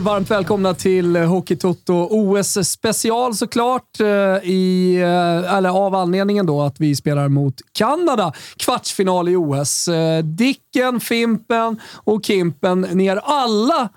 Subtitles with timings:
[0.00, 0.10] på.
[0.10, 4.00] Varmt välkomna till eh, Hockeytoto OS special såklart.
[4.00, 4.06] Eh,
[4.50, 8.32] I, eh, eller av anledningen då att vi spelar mot Kanada.
[8.56, 9.88] Kvartsfinal i OS.
[10.22, 13.88] Dicken, Fimpen och Kimpen, ni är alla,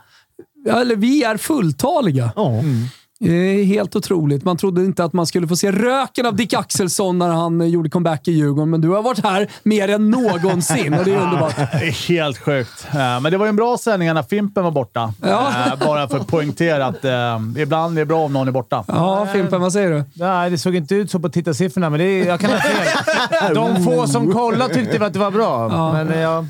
[0.70, 2.32] eller vi är fulltaliga.
[2.38, 2.84] Mm.
[3.20, 4.44] Det är helt otroligt.
[4.44, 7.68] Man trodde inte att man skulle få se röken av Dick Axelsson när han eh,
[7.68, 11.22] gjorde comeback i Djurgården, men du har varit här mer än någonsin och det är
[11.22, 11.56] underbart.
[11.72, 12.88] Det är helt sjukt.
[12.94, 15.14] Men det var ju en bra sändning när Fimpen var borta.
[15.22, 15.50] Ja.
[15.68, 18.84] Eh, Bara för att poängtera att eh, ibland är det bra om någon är borta.
[18.88, 20.04] Ja, Fimpen, vad säger du?
[20.14, 23.54] Nej, det såg inte ut så på tittarsiffrorna, men det är, jag kan ha fel.
[23.56, 25.70] De få som kollade tyckte att det var bra.
[25.94, 26.46] Men eh, ja,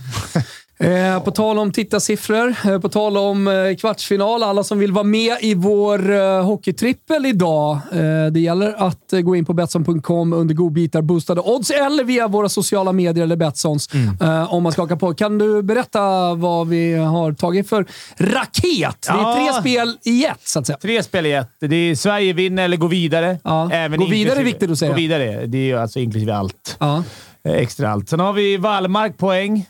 [0.80, 4.44] Eh, på tal om tittarsiffror, eh, på tal om eh, kvartsfinal.
[4.44, 7.72] Alla som vill vara med i vår eh, hockeytrippel idag.
[7.92, 12.28] Eh, det gäller att eh, gå in på Betsson.com under godbitar, boostade odds eller via
[12.28, 13.90] våra sociala medier eller Betssons
[14.22, 15.14] eh, om man ska haka på.
[15.14, 17.86] Kan du berätta vad vi har tagit för
[18.18, 18.62] raket?
[19.02, 19.36] Det är Ja.
[19.36, 20.78] tre spel i ett, så att säga.
[20.82, 21.50] tre spel i ett.
[21.60, 23.40] Det är Sverige vinner eller går vidare.
[23.44, 23.70] Ja.
[23.72, 24.92] Även Gå vidare är viktigt att säga.
[24.92, 25.46] Gå vidare.
[25.46, 26.78] Det är alltså inklusive allt.
[26.80, 27.04] Ja.
[27.44, 28.10] Extra allt.
[28.10, 29.66] Sen har vi Wallmark poäng,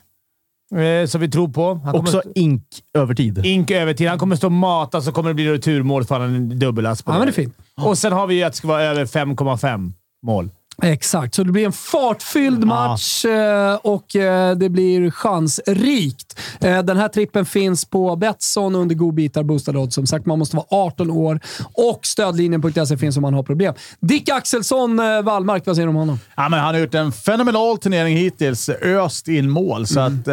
[0.76, 1.74] eh, som vi tror på.
[1.74, 2.62] Han kommer Också stå- ink
[2.94, 3.46] övertid.
[3.46, 4.08] Ink övertid.
[4.08, 7.10] Han kommer stå och mata, så kommer det bli returmål för han en dubbellast på
[7.10, 7.54] ja, men det är fint.
[7.80, 10.50] Och sen har vi ju att det ska vara över 5,5 mål.
[10.82, 16.40] Exakt, så det blir en fartfylld match eh, och eh, det blir chansrikt.
[16.60, 19.94] Eh, Den här trippen finns på Betsson under godbitar boostade odds.
[19.94, 21.40] Som sagt, man måste vara 18 år
[21.72, 23.74] och stödlinjen.se finns om man har problem.
[24.00, 26.20] Dick Axelsson, Wallmark, vad säger du om honom?
[26.36, 28.68] Ja, men han har gjort en fenomenal turnering hittills.
[28.68, 30.18] Öst in mål, så Mm.
[30.18, 30.24] att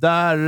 [0.00, 0.38] där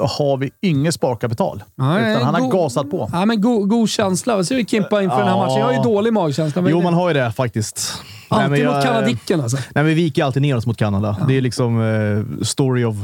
[0.00, 1.62] har vi inget sparkapital.
[1.74, 3.10] Nej, utan han har gasat på.
[3.12, 4.36] Ja, men god, god känsla.
[4.36, 5.46] Vad säger du Kimpa inför den här Ja.
[5.46, 5.58] matchen?
[5.58, 6.62] Jag har ju dålig magkänsla.
[6.62, 7.92] men Jo, man har ju det faktiskt.
[8.30, 9.56] Nej, Alltid mot jag- kanadicken alltså.
[9.56, 11.16] Nej, men vi viker alltid ner oss mot Kanada.
[11.28, 11.80] Det är liksom
[12.40, 12.96] eh, story of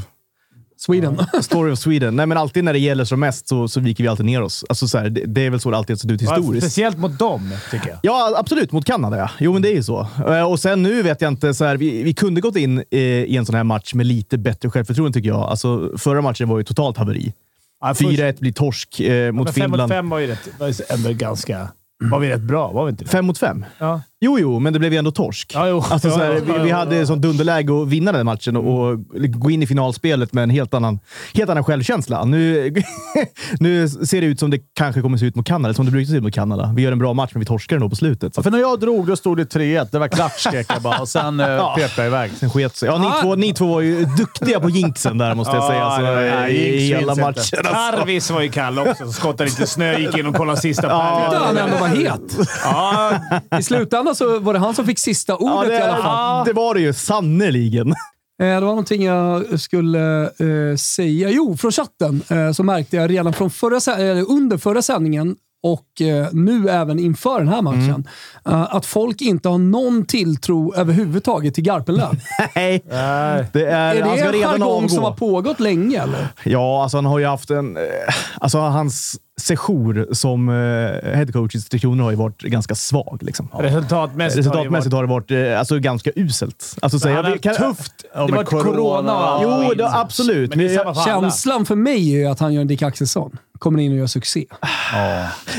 [0.87, 1.19] Sweden.
[1.43, 2.17] Story of Sweden.
[2.17, 4.65] Nej, men alltid när det gäller som mest så, så viker vi alltid ner oss.
[4.69, 6.67] Alltså, så här, det, det är väl så det alltid har sett ut historiskt.
[6.67, 7.99] Speciellt mot dem, tycker jag.
[8.03, 8.73] Ja, absolut.
[8.73, 9.31] Mot Kanada, ja.
[9.39, 10.07] Jo, men det är ju så.
[10.29, 11.55] Eh, Och sen nu vet jag inte.
[11.55, 14.39] Så här, vi, vi kunde gått in eh, i en sån här match med lite
[14.39, 15.41] bättre självförtroende, tycker jag.
[15.41, 17.33] Alltså, förra matchen var ju totalt haveri.
[17.81, 19.93] Ja, först- 4-1 blir torsk eh, mot Men fem mot Finland.
[19.93, 21.69] fem var ju rätt, var ju ändå ganska...
[22.11, 22.73] Var vi rätt bra?
[22.73, 23.11] Var vi inte det?
[23.11, 23.65] Fem mot fem?
[23.79, 24.01] Ja.
[24.25, 25.53] Jo, jo, men det blev ju ändå torsk.
[25.55, 25.85] Ja, jo.
[25.91, 27.07] Alltså, så här, Ja, ja, vi, vi ja, hade ja.
[27.07, 28.99] sånt underläge att vinna den matchen och, och
[29.29, 30.99] gå in i finalspelet med en helt annan,
[31.35, 32.25] helt annan självkänsla.
[32.25, 32.75] Nu,
[33.61, 36.11] nu ser det ut som det kanske kommer se ut mot Kanada, som det brukar
[36.11, 36.73] se ut mot Kanada.
[36.77, 38.35] Vi gör en bra match, men vi torskar ändå på slutet.
[38.35, 39.89] Så För när jag drog, då stod det 3-1.
[39.93, 40.99] Det var klart, skrek jag bara.
[40.99, 42.31] Och sen eh, pep jag iväg.
[42.41, 42.89] Sen sket sig.
[42.89, 45.79] Ja, ni, två, ni två var ju duktiga på jinxen där, måste jag säga.
[45.79, 47.29] Ja, Alltså, det var- i, hela matchen.
[47.29, 47.69] inte.
[47.71, 47.97] Alltså.
[47.99, 49.13] Tarvis var ju kall också.
[49.13, 51.57] Skottade lite snö, gick in och kollade sista Tyckte han pärlan.
[51.57, 52.49] ändå var het.
[52.65, 53.13] Ja,
[53.59, 56.45] I slutändan så var det han som fick sista Ja, ordet det, i alla fall.
[56.47, 56.93] det var det ju.
[56.93, 57.89] Sannerligen.
[57.91, 57.95] Eh,
[58.47, 61.31] Det var någonting jag skulle eh, säga.
[61.31, 63.81] Jo, från chatten eh, så märkte jag redan från förra,
[64.29, 68.09] under förra sändningen och eh, nu även inför den här matchen,
[68.49, 72.21] eh, att folk inte har någon tilltro överhuvudtaget till Garpenlöv.
[72.55, 72.83] Nej.
[73.53, 76.29] Det är, är han det ska en jargong som har pågått länge eller?
[76.45, 77.77] Ja, alltså han har ju haft en...
[78.41, 80.55] Alltså hans sejour som eh,
[81.17, 83.19] headcoach i Tre Kronor har ju varit ganska svag.
[83.21, 83.49] Liksom.
[83.59, 86.77] resultatmässigt, Resultatmässigt har det varit eh, alltså, ganska uselt.
[86.83, 87.93] Alltså, så jag, har kan, tufft.
[88.15, 89.35] Ja, det var corona, corona.
[89.37, 90.55] och Jo, det, absolut.
[90.55, 90.95] Men det.
[91.05, 93.37] Känslan för mig är ju att han gör en Dick Axelsson.
[93.59, 94.45] Kommer in och gör succé.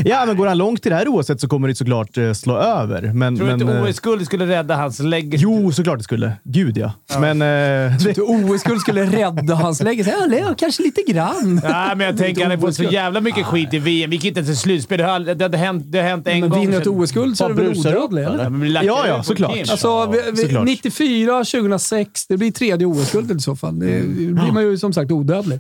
[0.06, 2.58] ja, men går han långt i det här oavsett så kommer det såklart eh, slå
[2.58, 3.02] över.
[3.02, 5.44] Men, Tror du men, inte eh, OS-guld skulle rädda hans legacy?
[5.44, 6.32] Jo, såklart det skulle.
[6.44, 6.92] Gud ja.
[7.20, 7.42] Men...
[7.42, 10.16] Eh, det, Att OS-guld skulle rädda hans läge.
[10.20, 11.62] Ja, det- kanske lite grann.
[11.64, 14.10] Nej, men jag tänker han har fått så jävla mycket skit i VM.
[14.10, 14.98] Vi gick inte till slutspel.
[14.98, 16.62] Det har, det hade hänt, det har hänt en Men gång.
[16.62, 18.44] vinner ett OS-guld så är det väl odödlig, eller?
[18.44, 19.70] Ja, men Ja, såklart.
[19.70, 20.66] Alltså, vi, vi, såklart.
[20.66, 22.28] 94, 2006.
[22.28, 23.80] Det blir tredje OS-guldet i så fall.
[23.80, 25.60] Det blir man ju som sagt odödlig.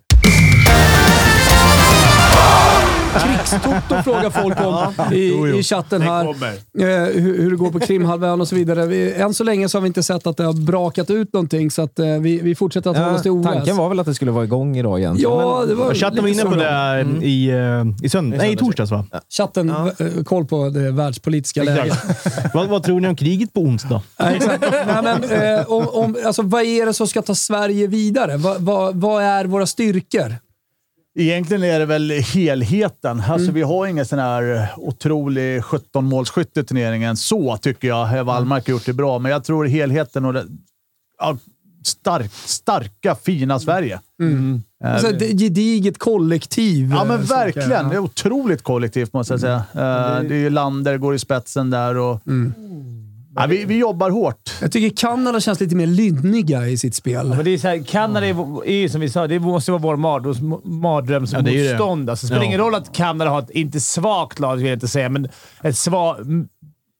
[3.20, 6.26] Krigstoto frågar folk om i, i chatten här.
[6.26, 6.86] Eh,
[7.22, 8.86] hur, hur det går på Krimhalvön och så vidare.
[8.86, 11.72] Vi, än så länge så har vi inte sett att det har brakat ut någonting,
[11.72, 13.46] så att, eh, vi, vi fortsätter att hålla oss till OS.
[13.46, 15.32] tanken var väl att det skulle vara igång idag egentligen.
[15.32, 17.56] Ja, men- det var chatten var inne på det i, eh,
[18.04, 19.06] i, sönd- nej, i torsdags, va?
[19.38, 21.98] Chatten, eh, koll på det världspolitiska läget.
[22.54, 24.02] vad, vad tror ni om kriget på onsdag?
[24.18, 24.26] Ja.
[25.02, 25.24] Nej, men,
[25.60, 28.38] eh, om, om, alltså, vad är det som ska ta Sverige vidare?
[28.38, 30.36] Vad, vad, vad är våra styrkor?
[31.18, 33.24] Egentligen är det väl helheten.
[33.28, 37.18] Alltså, Vi har ingen sån här otrolig 17-målsskytt i turneringen.
[37.18, 40.46] Så tycker jag Wallmark har gjort det bra, men jag tror helheten och det,
[41.20, 41.38] ja,
[41.86, 44.00] stark, starka, fina Sverige.
[44.84, 46.90] Eh, Alltså, ett gediget kollektiv.
[46.92, 47.70] Ja, eh, men som verkligen.
[47.70, 49.56] kan- Det är otroligt kollektivt måste jag säga.
[49.74, 52.22] Eh, det är ju Lander går i spetsen där och
[53.36, 54.54] Ja, vi, vi jobbar hårt.
[54.62, 57.30] Jag tycker Kanada känns lite mer lynniga i sitt spel.
[57.30, 59.82] Men det är så här, Kanada är, är ju som vi sa, det måste vara
[59.82, 62.10] vår mardröms- mardrömsmotstånd.
[62.10, 64.88] Alltså, det spelar ingen roll att Kanada har ett, inte svagt lag, vill jag inte
[64.88, 65.28] säga, men
[65.62, 66.48] ett sva, m-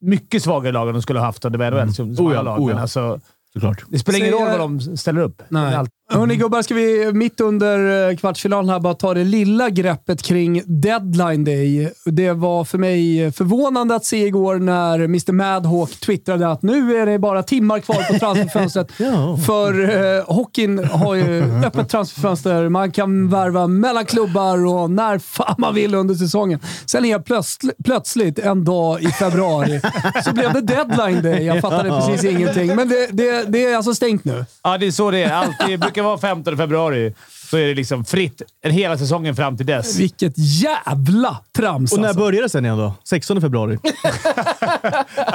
[0.00, 1.94] mycket svagare lag än de skulle ha haft under NHL.
[1.94, 2.60] Som, som Oh ja, lag.
[2.60, 2.80] oh ja.
[2.80, 3.20] Alltså,
[3.52, 3.84] Såklart.
[3.88, 5.42] det spelar ingen roll vad de ställer upp.
[5.48, 5.84] Nej.
[6.08, 10.62] Hörni gubbar, ska vi mitt under eh, kvartsfinalen här bara ta det lilla greppet kring
[10.66, 11.92] deadline day.
[12.04, 17.06] Det var för mig förvånande att se igår när Mr Madhawk twittrade att nu är
[17.06, 18.92] det bara timmar kvar på transferfönstret.
[19.46, 19.80] För
[20.18, 22.68] eh, hockeyn har ju öppet transferfönster.
[22.68, 26.60] Man kan värva mellan klubbar och när fan man vill under säsongen.
[26.86, 29.80] Sen helt plötsl- plötsligt en dag i februari
[30.24, 31.44] så blev det deadline day.
[31.44, 32.76] Jag fattade precis ingenting.
[32.76, 34.44] Men det, det, det är alltså stängt nu.
[34.64, 35.32] Ja, det är så det är.
[35.32, 37.14] Alltid, brukar vara 15 februari.
[37.50, 39.98] Så är det liksom fritt en hela säsongen fram till dess.
[39.98, 42.20] Vilket jävla trams Och när alltså.
[42.20, 42.94] börjar det sen igen då?
[43.04, 43.78] 16 februari?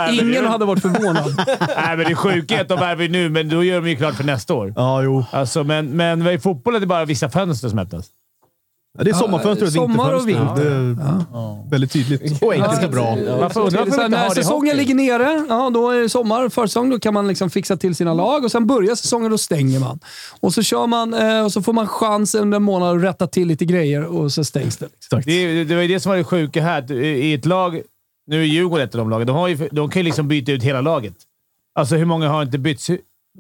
[0.22, 1.44] Ingen hade varit förvånad.
[1.78, 3.96] Nej, men det sjuka är att de värvar ju nu, men då gör de ju
[3.96, 4.74] klart för nästa år.
[4.76, 5.26] Ja, jo.
[5.32, 8.06] Alltså, men, men i fotboll är det bara vissa fönster som öppnas.
[8.98, 10.80] Ja, det är sommarfönster och sommar och vinterfönster.
[10.80, 11.04] vinter.
[11.04, 12.42] Det är väldigt tydligt.
[12.44, 13.18] Och enkelt och bra.
[13.40, 16.90] Varför undrar varför när säsongen ligger nere, ja, då är det sommar, försäsong.
[16.90, 20.00] Då kan man liksom fixa till sina lag och sen börjar säsongen, då stänger man.
[20.40, 23.28] Och så kör man eh, och så får man chans under en månad att rätta
[23.28, 24.86] till lite grejer och så stängs det.
[24.86, 25.22] Liksom.
[25.26, 26.92] Det, är- det var ju det som var det sjuka här.
[26.92, 27.82] I ett lag...
[28.28, 29.28] Nu är Djurgården ett av de lagen.
[29.28, 31.14] De, har ju, de kan ju liksom byta ut hela laget.
[31.76, 32.90] Alltså hur många har inte bytts?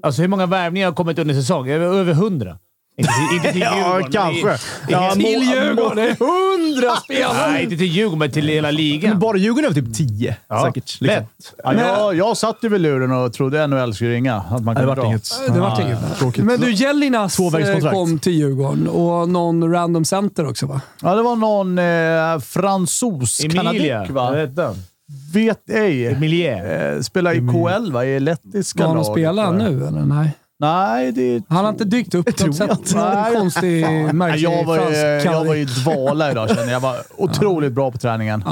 [0.04, 1.70] Alltså hur många värvningar har kommit under säsong?
[1.70, 2.58] Över hundra.
[2.98, 4.02] Inte till, inte till Ja, Djurgården.
[4.02, 4.54] men kanske.
[4.54, 6.16] i- Ja, Till Djurgården!
[6.20, 7.52] Hundra spelare!
[7.52, 9.20] Nej, inte till Djurgården, men till hela ligan.
[9.20, 11.02] Bara Djurgården är typ 10 Ja, säkert.
[11.02, 11.22] Liksom.
[11.24, 11.54] Lätt.
[11.64, 14.36] Ja, jag, jag satt ju vid luren och trodde NHL skulle ringa.
[14.36, 15.30] Att man det vart inget.
[15.48, 16.00] Det vart inget.
[16.20, 16.44] Tråkigt.
[16.46, 20.82] Men du, Jellinas eh, kom till Djurgården och någon random center också va?
[21.02, 23.64] Ja, det var någon eh, fransos, Emilia.
[23.64, 24.48] kanadik va?
[24.56, 24.76] Han?
[25.34, 26.08] Vet ej.
[26.08, 26.94] Emilie.
[26.96, 28.06] Eh, spelar i KL va?
[28.06, 29.52] I lettiska han laget, spelar va?
[29.52, 30.32] nu eller nej?
[30.62, 32.96] Nej, det Han har inte dykt upp på något sätt.
[32.96, 33.36] Någon Nej.
[33.36, 36.72] konstig, märklig jag, var, fransk ju- jag var i dvala idag känner jag.
[36.72, 38.44] Jag var otroligt bra på träningen.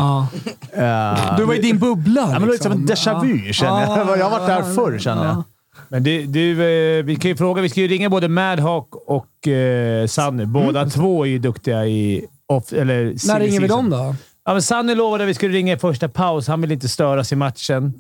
[0.74, 2.22] Eh, Du var i din bubbla.
[2.22, 2.72] Ja, men det var liksom.
[2.72, 3.90] en déjà vu, känner jag.
[4.08, 4.18] Ja.
[4.18, 5.44] Jag har varit där förr, känner jag.
[5.90, 7.62] Men du, du, eh, vi kan ju fråga.
[7.62, 10.46] Vi ska ju ringa både Madhawk och eh, Sanny.
[10.46, 12.26] Båda två är ju duktiga i...
[12.48, 13.16] Off, eller Mm.
[13.28, 14.16] När ringer vi dem då?
[14.46, 16.48] Ja, men Sanny lovade att vi skulle ringa i första paus.
[16.48, 17.94] Han vill inte störas i matchen.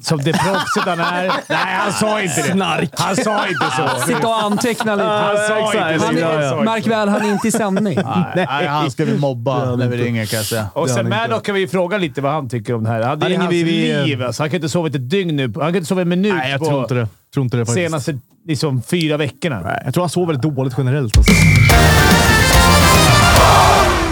[0.00, 1.26] Som det proffset han är.
[1.48, 2.42] Nej, han sa inte det.
[2.52, 2.90] Snark.
[2.98, 4.06] Han sa inte så.
[4.06, 5.06] Sitta och anteckna lite.
[5.08, 6.20] Han sa inte Han så.
[6.20, 6.60] Ja, ja.
[6.60, 7.98] är, märk väl, han är inte i sändning.
[8.36, 10.66] Nej, han ska vi mobba när vi ringer kan jag säga.
[10.72, 11.08] Och sen han.
[11.08, 13.02] Maddock kan vi fråga lite vad han tycker om det här.
[13.02, 14.22] Han, det är ringer hans vi vid- liv.
[14.22, 14.42] Alltså.
[14.42, 15.42] Han kan inte sova ett dygn nu.
[15.42, 17.08] Han kan inte sova en minut Nej, jag på tror inte det.
[17.34, 17.86] Tror inte det faktiskt.
[17.88, 19.60] senaste liksom, fyra veckorna.
[19.60, 21.16] Nej, jag tror han sover väldigt dåligt generellt.
[21.18, 21.32] Alltså.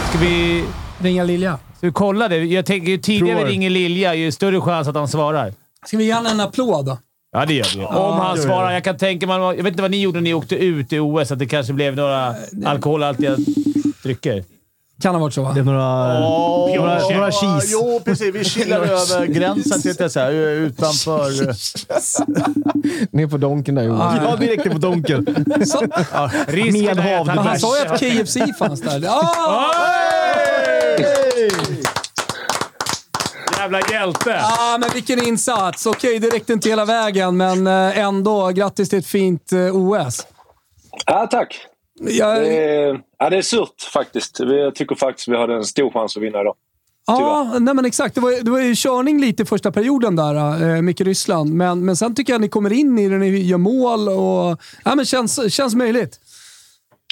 [0.08, 0.64] Ska vi,
[0.98, 1.58] Ringa Lilja.
[1.78, 2.36] ska vi kolla det?
[2.36, 5.52] Jag tänker ju tidigare vi ringer Lilja, ju större chans att han svarar.
[5.86, 6.98] Ska vi ge honom en applåd då?
[7.32, 7.84] Ja, det gör vi.
[7.84, 8.72] Om han svarar.
[8.72, 9.36] Jag kan tänka mig...
[9.38, 11.72] Jag vet inte vad ni gjorde när ni åkte ut i OS, att det kanske
[11.72, 12.34] blev några
[12.64, 13.36] alkoholhaltiga
[14.02, 14.44] drycker.
[15.02, 15.52] Kan ha varit så va?
[15.52, 16.18] Det är några...
[16.28, 17.68] Åh, Några- några cheese.
[17.72, 18.34] Jo, precis.
[18.34, 20.30] Vi chillade över gränsen, tänkte jag säga.
[20.50, 21.30] Utanför...
[23.16, 24.18] Ner på donken där Johan.
[24.24, 25.26] Ja, direkt ner på donken.
[26.46, 29.02] Risken Med är att men han sa ju att KFC fanns där.
[29.08, 29.70] Ah!
[33.64, 34.40] Jävla hjälte!
[34.42, 35.86] Ah, men vilken insats!
[35.86, 38.48] Okej, det räckte inte hela vägen, men eh, ändå.
[38.54, 40.26] Grattis till ett fint eh, OS.
[41.06, 41.66] Ja, tack.
[42.00, 44.40] Jag, Det är, ja, det är surt faktiskt.
[44.40, 46.54] Jag tycker faktiskt vi hade en stor chans att vinna idag.
[47.06, 48.14] Ja, nej men exakt.
[48.14, 50.34] Det var, det var ju körning lite i första perioden där,
[50.76, 51.54] eh, mycket Ryssland.
[51.54, 54.60] Men, men sen tycker jag ni kommer in i det, ni gör mål och...
[54.84, 56.20] Ja, men känns, känns möjligt.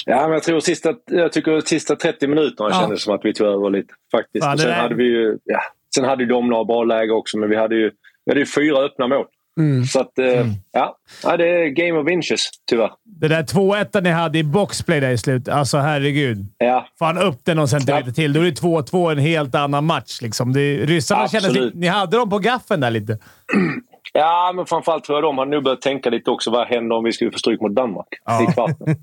[0.05, 2.79] Ja, men jag tror sista, jag tycker sista 30 minuterna Ja.
[2.81, 3.93] kändes som att vi tog över lite.
[4.11, 4.45] Faktiskt.
[4.45, 5.59] Fan, och sen, hade vi ju, ja,
[5.95, 7.91] sen hade ju de några bra läge också, men vi hade ju,
[8.25, 9.25] vi hade ju fyra öppna mål.
[9.59, 9.83] Mm.
[9.83, 10.97] Så att, eh, ja.
[11.23, 12.91] ja, det är game of inches, tyvärr.
[13.03, 15.53] Det där 2-1 ni hade i boxplay där i slutet.
[15.53, 16.45] Alltså herregud.
[16.57, 18.13] Ja, Fan upp den någon centimeter Ja.
[18.13, 18.33] till.
[18.33, 20.21] Då är det 2-2 en helt annan match.
[20.21, 20.53] Liksom.
[20.53, 23.17] Det, ryssarna kändes Ni hade dem på gaffen där lite.
[24.13, 26.51] ja men framförallt tror jag de hade nog börjat tänka lite också.
[26.51, 28.07] Vad händer om vi skulle få stryk mot Danmark
[28.49, 28.95] i kvarten?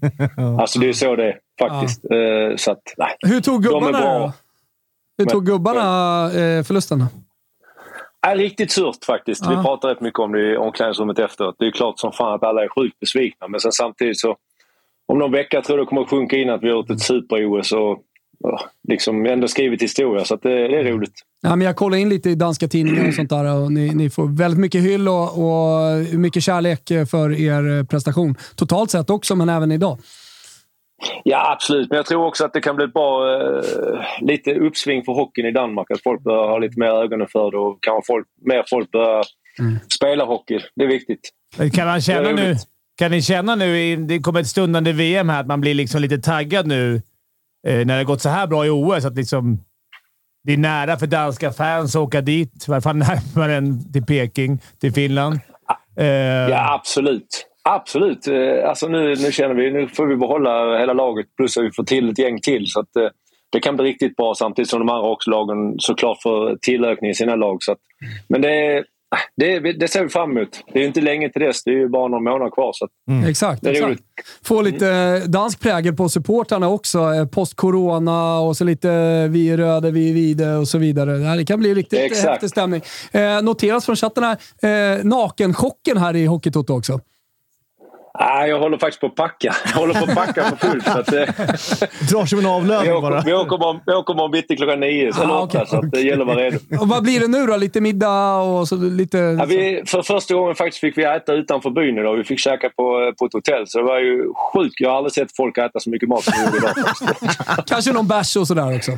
[0.61, 2.05] alltså det är så det är faktiskt.
[2.05, 3.17] Eh, så att, nej.
[3.21, 4.33] Hur tog De är gubbarna bra.
[5.21, 7.05] Hur tog gubbarna eh, förlusten?
[8.27, 9.45] Ja, riktigt surt faktiskt.
[9.45, 9.51] Ja.
[9.51, 11.57] Vi pratade rätt mycket om det i omklädningsrummet efteråt.
[11.59, 13.49] Det är klart som fan att alla är sjukt besvikna.
[13.49, 14.37] Men sen samtidigt så...
[15.09, 17.01] Om någon vecka tror jag det kommer att sjunka in att vi har gjort ett
[17.01, 17.99] super-OS och
[18.39, 20.25] ja, liksom ändå skrivit historia.
[20.25, 21.13] Så att det, det är roligt.
[21.41, 24.11] Ja, men jag kollar in lite i danska tidningar och sånt där och ni, ni
[24.11, 28.35] får väldigt mycket hyll och, och mycket kärlek för er eh, prestation.
[28.57, 29.99] Totalt sett också, men även idag.
[31.25, 31.91] Ja, absolut.
[31.91, 33.65] Men jag tror också att det kan bli ett bra eh,
[34.21, 35.91] lite uppsving för hockeyn i Danmark.
[35.91, 39.25] Att folk börjar ha lite mer ögonen för det och kanske folk, mer folk börjar
[39.95, 40.61] spela hockey.
[40.77, 41.31] Det är viktigt.
[41.75, 42.57] Kan, man känna nu,
[42.99, 46.19] kan ni känna nu, det kommer ett stundande VM här, att man blir liksom lite
[46.19, 46.95] taggad nu
[47.67, 49.05] eh, när det har gått så här bra i OS?
[49.05, 49.61] Att liksom,
[50.45, 52.69] det är nära för danska fans att åka dit.
[52.69, 55.41] I alla fall närmare än till Peking, till Finland.
[55.97, 57.47] Eh, Ja, absolut.
[57.63, 58.27] Absolut.
[58.27, 61.71] Eh, Alltså nu, nu känner vi nu får vi behålla hela laget plus att vi
[61.73, 62.67] får till ett gäng till.
[62.67, 63.09] Så att, eh,
[63.53, 67.15] det kan bli riktigt bra samtidigt som de andra också lagen såklart får tillökning i
[67.15, 67.57] sina lag.
[67.61, 67.79] Så att,
[68.29, 68.85] men det,
[69.37, 70.49] det, det ser vi fram emot.
[70.73, 71.65] Det är ju inte länge till dess.
[71.65, 72.73] Det är ju bara några månader kvar.
[72.75, 72.91] Så att,
[73.29, 73.63] Exakt.
[73.63, 73.87] det är exakt.
[73.89, 74.03] roligt.
[74.45, 77.29] Få lite eh, dansk prägel på supportrarna också.
[77.33, 78.89] Post-corona och så lite
[79.29, 81.13] vi är röda, vi är vide och så vidare.
[81.13, 82.29] Det här Det kan bli riktigt Exakt.
[82.29, 82.83] häftig stämning.
[83.13, 84.37] Eh, noteras från chatten här,
[84.97, 87.01] eh, nakenchocken här i Hockeytoto också.
[88.15, 89.55] Ah, jag håller faktiskt på att packa.
[89.65, 90.85] Jag håller på att packa för fullt.
[90.85, 91.21] Så att, eh,
[92.11, 93.21] Drar som en avlöning bara.
[93.21, 95.65] vi, åker bara, vi åker bara bitti klockan nio, eller Ah, okej.
[95.67, 96.59] Så att det gäller att vara redo.
[96.81, 97.57] Och vad blir det nu då?
[97.57, 99.19] Lite middag och så lite...
[99.19, 102.17] Ja, vi, för första gången faktiskt fick vi äta utanför byn idag.
[102.17, 103.65] Vi fick käka på, på ett hotell.
[103.67, 104.75] Så det var ju sjukt.
[104.81, 106.75] Jag har aldrig sett folk äta så mycket mat som vi gjorde idag.
[107.67, 108.93] Kanske någon bärs och sådär också.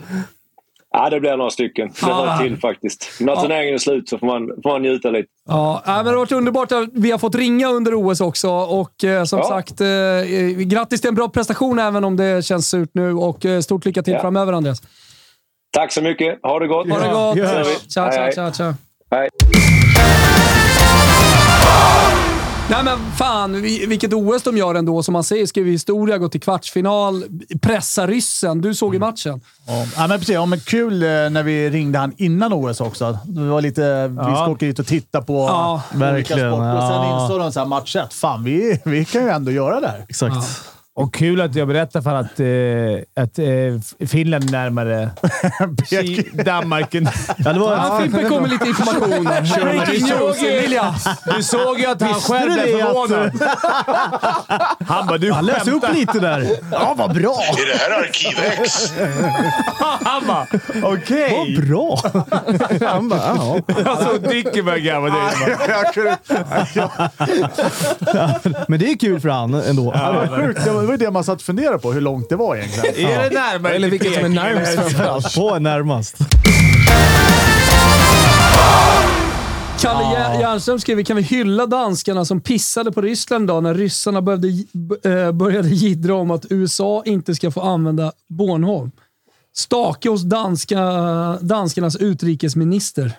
[0.95, 1.89] Ja, det blir några stycken.
[2.01, 2.25] Det Ah.
[2.25, 3.11] hör till faktiskt.
[3.21, 5.29] När turneringen är slut så får man, får man njuta lite.
[5.49, 9.05] Ja, men det har varit underbart att vi har fått ringa under OS också och
[9.05, 9.45] eh, som Ja.
[9.49, 9.87] sagt, eh,
[10.67, 14.03] grattis till en bra prestation även om det känns surt nu och eh, stort lycka
[14.03, 14.21] till Ja.
[14.21, 14.83] framöver Andreas.
[15.73, 16.39] Tack så mycket.
[16.43, 16.89] Ha det gott.
[16.91, 17.37] Ha det gott!
[17.37, 17.65] Ja.
[17.95, 18.33] Tja, hej.
[18.35, 18.75] tja, tja.
[19.11, 19.29] Hej.
[22.73, 25.03] Nej men fan, vi- vilket OS de gör ändå.
[25.03, 27.25] Som man säger, skriver historia, går till kvartsfinal,
[27.61, 28.61] pressa ryssen.
[28.61, 29.41] Du såg ju matchen.
[29.67, 30.35] Ja, ja, men precis.
[30.35, 33.19] Ja, men kul eh, när vi ringde han innan OS också.
[33.25, 36.51] Det var lite, Vi ska åka dit och titta på Ja, olika verkligen.
[36.53, 36.77] sporter.
[36.77, 37.23] Och sen Ja.
[37.23, 38.15] insåg de så här match ett.
[38.15, 40.07] Fan, vi, vi kan ju ändå göra det här.
[40.09, 40.35] Exakt.
[40.95, 45.11] Och kul att jag berättar för att, eh, att eh, Finland är närmare
[46.45, 46.95] Danmark.
[46.95, 49.25] än- Ja, det var, Ja, Fimpen kom med lite information.
[49.25, 49.63] där.
[49.65, 50.95] Breaking news, Emilia.
[51.37, 53.43] Du såg ju att han Visste själv blev förvånad.
[54.89, 56.47] Han bara, du han läste upp lite där.
[56.73, 57.39] Ja, vad bra!
[57.59, 58.93] Är det här Arkiv X?
[60.05, 60.47] Han bara,
[60.83, 61.57] okej.
[61.57, 62.01] Vad bra!
[62.89, 63.61] Han bara, ja.
[63.87, 65.09] Alltså, Dicken började garva.
[67.99, 69.93] Det Men det är kul för han ändå.
[69.95, 70.27] Ja,
[70.83, 71.05] det var sjukt.
[71.05, 73.11] Det man satt och funderade på, hur långt det var egentligen.
[73.11, 75.35] Är det närmare Eller vilket som är närmast framförallt.
[75.35, 76.17] På närmast.
[79.81, 84.23] Kalle Jär- Järnström skriver, kan vi hylla danskarna som pissade på Ryssland idag när ryssarna
[84.23, 84.49] började,
[85.05, 88.91] eh, började jiddra om att USA inte ska få använda Bornholm?
[89.55, 90.79] Stake hos danska,
[91.41, 93.13] danskarnas utrikesminister.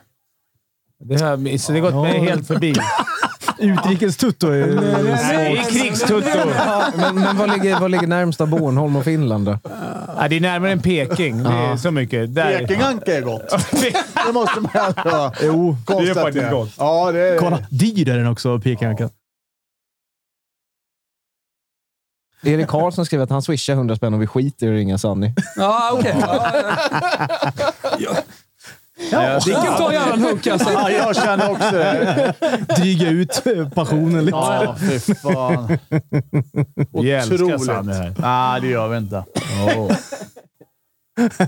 [1.03, 2.75] Det har jag gått mig helt förbi.
[3.63, 4.75] Utrikestutto är ju...
[4.75, 6.37] Nej, det är krigstutto.
[6.97, 9.59] Men men vad, ligger, vad ligger närmst av Bornholm och Finland då?
[10.17, 11.43] Ja, det är närmare än Peking.
[11.43, 12.35] Det är så mycket.
[12.35, 12.59] Där.
[12.59, 13.49] Pekinganka är gott.
[14.27, 15.77] Det måste man ändå Jo.
[15.85, 16.23] konstatera.
[16.23, 16.69] faktiskt gott.
[16.77, 17.37] Ja, det är...
[17.37, 19.09] Kolla, dyr är den också, pekanka.
[22.45, 25.33] Erik Karlsson skriver att han swishar 100 spänn och vi skiter i att ringa Sanni.
[25.55, 26.15] Ja, okej.
[29.11, 30.71] Ja, Dicken tar gärna en hunk alltså.
[30.71, 32.33] Ja, jag känner också det.
[32.77, 33.43] Dryga ut
[33.75, 34.37] passionen lite.
[34.37, 35.77] Ja, fy fan.
[37.01, 37.65] Vi älskar Otroligt.
[37.65, 38.13] Sanne här.
[38.17, 39.23] Nej, det gör vi inte.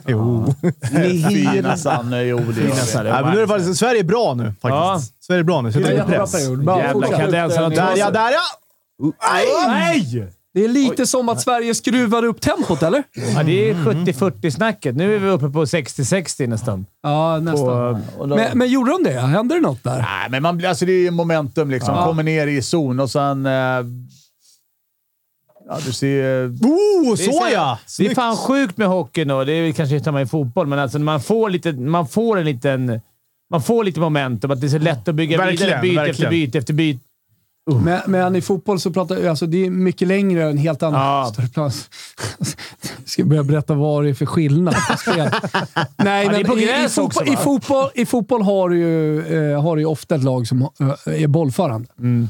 [0.08, 0.46] Jo.
[1.30, 2.24] Fina Sanne.
[2.24, 2.72] Jo, det gör vi.
[2.76, 3.12] Sanne.
[3.12, 5.24] Nej, men nu är det faktiskt, Sverige är bra nu faktiskt.
[5.24, 5.72] Sverige är bra nu.
[5.72, 6.34] Så jag Jättebra press.
[6.78, 7.56] Jävla kadens.
[7.56, 8.40] Där ja, där ja!
[9.68, 10.28] Nej!
[10.56, 13.04] Det är lite som att Sverige skruvar upp tempot, eller?
[13.36, 14.96] Ja, det är 70-40 snacket.
[14.96, 16.86] Nu är vi uppe på 60-60 nästan.
[17.04, 18.04] Ja, nästan.
[18.18, 19.20] Och, Men, men gjorde de det?
[19.20, 19.98] Hände det något där?
[20.02, 21.96] Nej, men man, alltså det är ju momentum liksom.
[21.96, 22.06] Ja.
[22.06, 23.46] Kommer ner i zon och sen...
[23.46, 23.84] Eh, ja,
[25.86, 26.48] du ser...
[26.48, 27.80] Oh, så ja!
[27.98, 31.00] det är fan sjukt med hockeyn och det är kanske samma i fotboll, men alltså
[31.00, 33.02] man får, lite, man får en liten...
[33.50, 36.06] Man får lite momentum, att det är så lätt att bygga Verkligen, vidare.
[36.06, 37.05] Byte efter byte efter byte.
[37.84, 41.30] Men, men i fotboll så pratar alltså det är mycket längre än helt annan Ja.
[41.34, 41.72] större plan.
[42.98, 45.16] Jag ska börja berätta vad det är för skillnad på spel.
[45.98, 49.20] Nej, Ja, men i, i, fotboll, i, fotboll, i fotboll har du ju,
[49.52, 51.88] eh, har du ju ofta ett lag som eh, är bollförande.
[52.00, 52.30] Mm.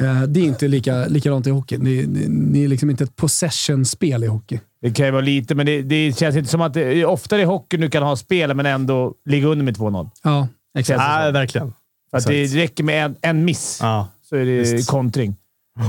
[0.00, 1.76] Eh, det är inte lika, likadant i hockey.
[1.76, 4.60] Det, det, det är liksom inte ett possession-spel i hockey.
[4.82, 7.44] Det kan ju vara lite, men det, det känns inte som att det, oftare i
[7.44, 10.10] hockey du kan ha spel, men ändå ligga under med 2-0.
[10.22, 10.98] Ja, exakt.
[10.98, 11.72] Nej, verkligen.
[12.10, 14.08] För att det räcker med en, en miss, Ja.
[14.28, 14.90] Så är det Visst.
[14.90, 15.36] kontring.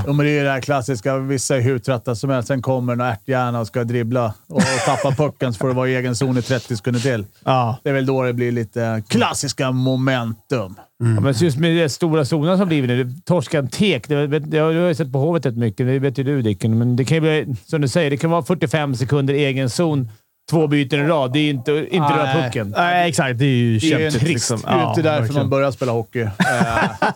[0.05, 1.17] Ja, men det är ju det här klassiska.
[1.17, 2.47] Vissa är hur trötta som helst.
[2.47, 5.95] Sen kommer en ärthjärna och ska dribbla och tappa pucken så får det vara i
[5.95, 7.25] egen zon i 30 sekunder till.
[7.45, 7.77] Ja.
[7.83, 10.75] Det är väl då det blir lite klassiska momentum.
[11.15, 13.13] Ja, men just med de stora zonerna som blivit nu.
[13.25, 14.07] Torskan tek.
[14.07, 15.87] Det, det, det har jag sett på Hovet rätt mycket.
[15.87, 16.77] Det vet ju du Dicken.
[16.77, 20.09] Men det kan ju bli, som du säger, det kan vara 45 sekunder egen zon.
[20.49, 21.33] Två byten i rad.
[21.33, 22.43] Det är inte, inte röra Nej.
[22.43, 22.73] pucken.
[22.77, 23.39] Nej, exakt.
[23.39, 24.29] Det är ju Det är ju kämpigt.
[24.29, 24.61] Liksom.
[24.61, 25.41] Det är ju inte därför verkligen.
[25.41, 26.19] man börjar spela hockey.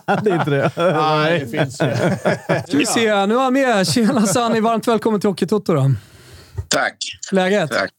[0.06, 0.70] Eh, Det är inte det.
[0.76, 1.90] Nej, det finns ju.
[2.68, 3.86] Ska vi se, nu är han med.
[3.88, 5.90] Tjena Sanni, varmt välkommen till Hockeytoto då.
[6.68, 6.96] Tack.
[7.32, 7.70] Läget?
[7.70, 7.90] Tack.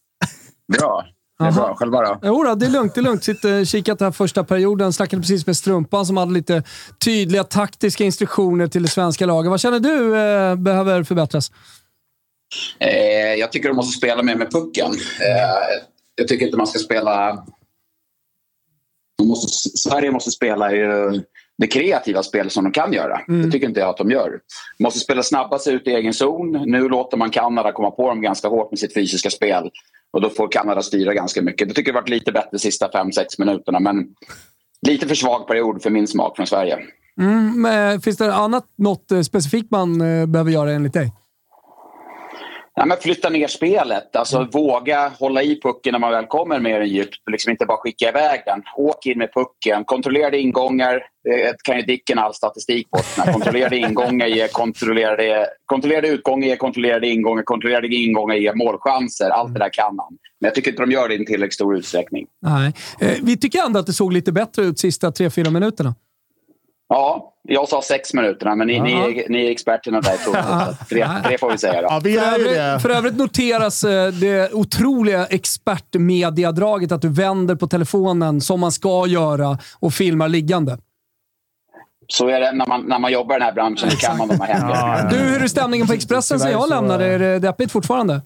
[0.77, 1.05] Bra.
[1.39, 1.61] Det är Aha.
[1.67, 1.75] bra.
[1.75, 2.19] Själva då?
[2.23, 2.95] Jo då, det är lugnt.
[2.95, 3.23] Det är lugnt.
[3.23, 4.93] Sitter kikat här första perioden.
[4.93, 6.63] Snackade precis med Strumpan som hade lite
[7.05, 9.49] tydliga taktiska instruktioner till det svenska laget.
[9.49, 11.51] Vad känner du eh, behöver förbättras?
[12.79, 14.91] Eh, jag tycker de måste spela mer med pucken.
[15.21, 15.81] Eh,
[16.15, 17.45] jag tycker inte man ska spela...
[19.23, 21.21] Måste, Sverige måste spela ju
[21.57, 23.21] det kreativa spel som de kan göra.
[23.27, 24.39] Det tycker inte jag att de gör.
[24.77, 26.51] De måste spela snabbast ut i egen zon.
[26.51, 29.71] Nu låter man Kanada komma på dem ganska hårt med sitt fysiska spel.
[30.11, 31.67] Och då får Kanada styra ganska mycket.
[31.67, 33.79] Jag tycker det har varit lite bättre de sista 5-6 minuterna.
[33.79, 34.07] Men
[34.87, 36.79] lite för svag period för min smak från Sverige.
[37.21, 41.11] Mm, finns det annat, något eh, specifikt man eh, behöver göra enligt dig?
[42.77, 44.15] Ja, men flytta ner spelet.
[44.15, 47.29] Alltså, Våga hålla i pucken när man väl kommer mer än djupt.
[47.31, 48.63] Liksom inte bara skicka iväg den.
[48.75, 49.83] Åk in med pucken.
[49.85, 51.03] Kontrollerade ingångar.
[51.23, 53.23] Det kan ju Dicken all statistik på.
[53.31, 57.43] Kontrollerade ingångar ger kontrollerade, kontrollerade utgångar ger kontrollerade ingångar.
[57.43, 59.29] Kontrollerade ingångar ger målchanser.
[59.29, 60.17] Allt det där kan han.
[60.39, 62.27] Men jag tycker inte de gör det i en tillräckligt stor utsträckning.
[62.41, 62.73] Nej.
[62.99, 65.95] Eh, vi tycker ändå att det såg lite bättre ut sista 3-4 minuterna.
[66.89, 70.17] Ja, jag sa sex minuterna, men ni, ni, är- ni är experterna där.
[70.89, 71.87] Tre, tre får vi säga då.
[71.91, 72.79] Ja, vi För övrigt, det.
[72.79, 79.07] för övrigt noteras eh, det otroliga expertmediadraget att du vänder på telefonen som man ska
[79.07, 80.77] göra och filmar liggande.
[82.07, 83.89] Så är det när man, när man jobbar i den här branschen.
[83.89, 85.09] Då kan man de här hemligheterna.
[85.09, 87.05] Du, hur är stämningen på Expressen sen jag lämnade?
[87.05, 88.21] Är det deppigt fortfarande?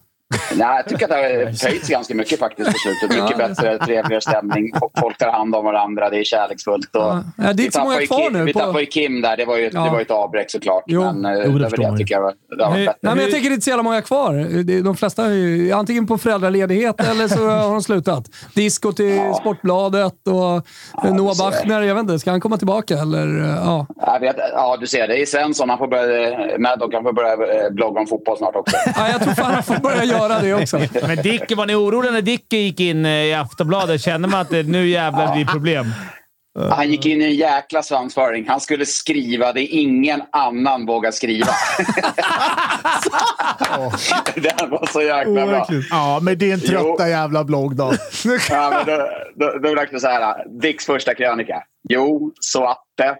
[0.56, 1.16] Nej, jag tycker att det
[1.66, 3.24] har höjts ganska mycket faktiskt på slutet.
[3.24, 4.72] Mycket bättre, trevligare stämning.
[5.00, 6.96] Folk tar hand om varandra, det är kärleksfullt.
[6.96, 8.86] Och Ja, det är vi inte så många kvar Kim, nu Vi på- tappade ju
[8.86, 9.38] Kim där.
[9.38, 9.84] Det var ju, Ja.
[9.84, 10.84] det var ju ett avbräck såklart.
[10.88, 11.02] Jo.
[11.14, 11.98] Men eh, Jo, det det man ju.
[11.98, 12.98] tycker jag det har varit bättre.
[13.02, 14.34] Nej, men jag tänker det är inte så jävla många kvar.
[14.64, 18.24] Det- De flesta är ju antingen på föräldraledighet eller så har de slutat.
[18.56, 20.62] Disco till Sportbladet och Noah
[21.04, 21.38] är det.
[21.40, 21.82] Bachner.
[21.82, 23.40] Jag vet inte, ska han komma tillbaka eller?
[23.44, 23.86] eh, Ja.
[24.06, 25.08] Jag vet, ja, du ser.
[25.08, 25.70] Det är Svensson.
[25.70, 28.76] Han får börja, Maddock han får börja eh, blogga om fotboll snart också.
[28.96, 30.78] ja, jag tror fan han får börja göra det också.
[31.08, 34.02] Men Dick, var ni oroliga när Dick gick in eh, i Aftonbladet?
[34.02, 35.86] Kände man att det, nu jävlar blir problem?
[36.60, 38.48] Han gick in i en jäkla svansföring.
[38.48, 41.46] Han skulle skriva det ingen annan vågar skriva.
[44.36, 45.68] det var så jäkla bra.
[45.90, 47.08] Ja, med din trötta Jo.
[47.08, 47.94] jävla blogg då.
[48.50, 50.60] Ja, men då, då, då det så här.
[50.62, 51.64] Dicks första krönika.
[51.90, 53.16] Jo, så att det.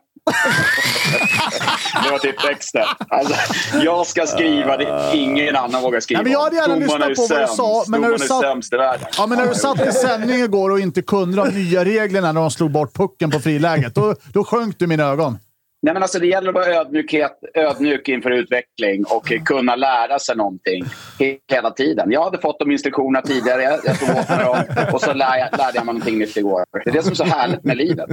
[2.04, 2.84] Det var typ texten.
[3.10, 3.36] Alltså,
[3.84, 6.18] jag ska skriva det ingen annan vågar skriva.
[6.22, 8.74] Nej, men jag hade gärna lyssnat på vad du sa, men när du satt- sämst
[8.74, 9.08] i världen.
[9.18, 12.42] Ja, men när du satt i sändning igår och inte kunde de nya reglerna när
[12.42, 15.38] de slog bort pucken på friläget, då, då sjönk du i mina ögon.
[15.82, 20.36] Nej, men alltså, det gäller att vara ödmjukhet, ödmjuk inför utveckling och kunna lära sig
[20.36, 20.84] någonting
[21.20, 22.12] he- hela tiden.
[22.12, 24.64] Jag hade fått de instruktionerna tidigare, jag tog åt mig dem
[24.94, 26.64] och så lär jag, lärde jag mig någonting nytt igår.
[26.84, 28.10] Det är det som är så härligt med livet.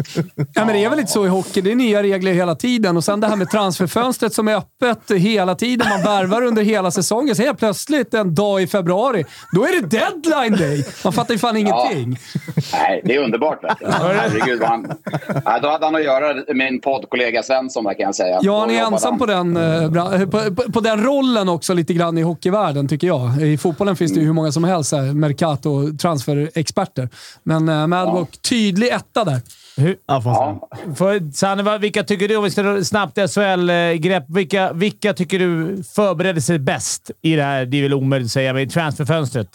[0.55, 1.61] Ja, men det är väl lite så i hockey.
[1.61, 2.96] Det är nya regler hela tiden.
[2.96, 5.88] Och sen det här med transferfönstret som är öppet hela tiden.
[5.88, 7.37] Man värvar under hela säsongen.
[7.37, 9.24] Så helt plötsligt en dag i februari,
[9.55, 10.85] då är det deadline day!
[11.05, 12.18] Man fattar ju fan ingenting.
[12.72, 13.64] Nej, det är underbart.
[13.64, 13.87] Vet du.
[13.87, 14.92] Herregud, han,
[15.44, 18.38] ja, då hade han att göra med min poddkollega Svensson, kan jag säga.
[18.42, 21.95] Ja, han är ensam på den, eh, bra- på, på, på den rollen också lite
[21.95, 23.42] grann i hockeyvärlden, tycker jag.
[23.42, 27.09] I fotbollen finns det ju hur många som helst, här, Mercato transferexperter.
[27.42, 29.40] Men uh, Madbock, tydlig etta där.
[30.07, 30.31] Ja, säga.
[30.31, 30.69] Ja.
[30.97, 35.83] För, Sanne, vilka tycker du, om vi ska snabbt i SHL-grepp, vilka, vilka tycker du
[35.95, 39.49] förbereder sig bäst i det här, det är väl omöjligt att säga, men i transferfönstret?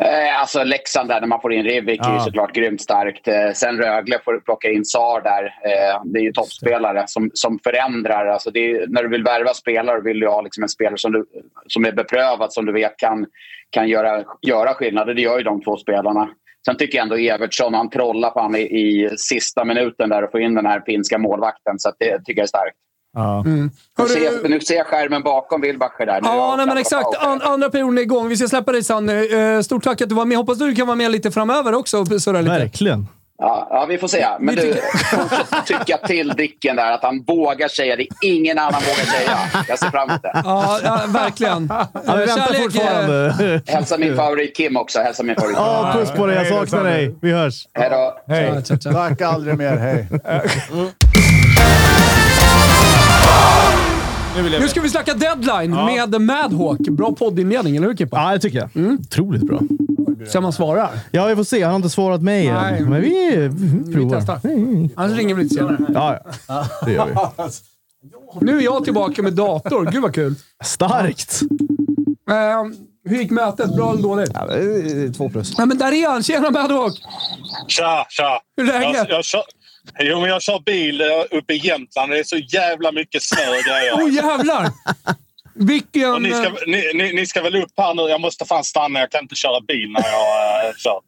[0.00, 2.20] Eh, alltså Leksand där, när man får in Rivik, är ju Ja.
[2.20, 3.28] såklart grymt starkt.
[3.28, 5.44] Eh, sen Rögle får plocka in Sar där.
[5.44, 8.26] Eh, det är ju toppspelare som, som förändrar.
[8.26, 11.26] Alltså är, när du vill värva spelare vill du ha liksom en spelare som, du,
[11.66, 13.26] som är beprövad, som du vet kan,
[13.70, 15.06] kan göra, göra skillnad.
[15.16, 16.28] Det gör ju de två spelarna.
[16.66, 20.30] Sen tycker jag ändå Evertsson, han trollar på han i, i sista minuten där och
[20.30, 21.78] får in den här finska målvakten.
[21.78, 22.76] Så det tycker jag är starkt.
[23.14, 23.42] Ja.
[23.46, 26.20] Nu Hörru- ser, nu ser jag skärmen bakom Wilbacher där.
[26.20, 27.16] Nu Ja, nej, men exakt.
[27.18, 28.28] An andra perioden är igång.
[28.28, 29.24] Vi ska släppa dig Sanne.
[29.56, 30.36] Eh, Stort tack att du var med.
[30.38, 32.58] Hoppas du kan vara med lite framöver också och surra lite.
[32.58, 33.06] Verkligen.
[33.38, 34.26] Ja, ja, vi får se.
[34.40, 34.74] Men du,
[35.66, 39.38] tycka till Dicken där att han vågar säga det ingen annan vågar säga.
[39.68, 40.42] Jag ser fram emot det.
[40.44, 41.68] Ja, ja verkligen.
[42.06, 43.62] Ja, vi väntar Kärlek, fortfarande.
[43.66, 44.98] Hälsa min favorit Kim också.
[45.00, 45.64] Hälsa min favorit Kim.
[45.64, 46.36] Ja, puss på dig.
[46.36, 47.14] Jag saknar dig.
[47.22, 47.66] Vi hörs.
[47.74, 48.32] Hej då.
[48.34, 48.62] Hej.
[48.92, 49.76] Tack, aldrig mer.
[49.76, 50.08] Hej.
[54.36, 56.78] Nu vill jag Nu ska vi snacka deadline med Madhawk.
[56.78, 58.16] Bra poddinledning, eller hur Kippa?
[58.16, 58.92] Ja, det tycker jag.
[59.00, 59.60] Otroligt bra.
[60.28, 60.90] Så man svarar.
[61.10, 61.62] Ja, vi får se.
[61.62, 62.78] Han har inte svarat mig Nej.
[62.78, 62.90] än.
[62.90, 63.48] Men vi, vi
[63.86, 64.16] Vi provar.
[64.18, 64.40] testar.
[64.96, 65.76] Annars ringer vi lite senare.
[65.94, 66.18] Ja,
[66.48, 66.66] ja.
[66.84, 67.14] Det gör vi.
[68.46, 69.88] Nu är jag tillbaka med dator.
[69.92, 70.34] Gud vad kul.
[70.64, 71.40] Starkt!
[72.30, 72.36] Eh,
[73.10, 73.76] Hur gick mötet?
[73.76, 74.30] Bra eller dåligt?
[74.34, 75.58] Ja, eh, två plus.
[75.58, 76.22] Nej, men där är han!
[76.22, 76.92] Tjena Maddock!
[77.68, 78.40] Tja, tja.
[78.56, 79.06] Hur är läget?
[79.08, 79.42] Jag, jag,
[80.00, 82.10] jo, men jag kör bil eh, uppe i Jämtland.
[82.10, 83.92] Det är så jävla mycket snö och grejer.
[83.94, 84.70] Åh oh, jävlar!
[85.54, 86.12] Vilken...
[86.12, 88.02] Och ni, ska, ni, ni, ni ska väl upp här nu?
[88.02, 89.00] Jag måste fan stanna.
[89.00, 91.00] Jag kan inte köra bil när jag äh, kör.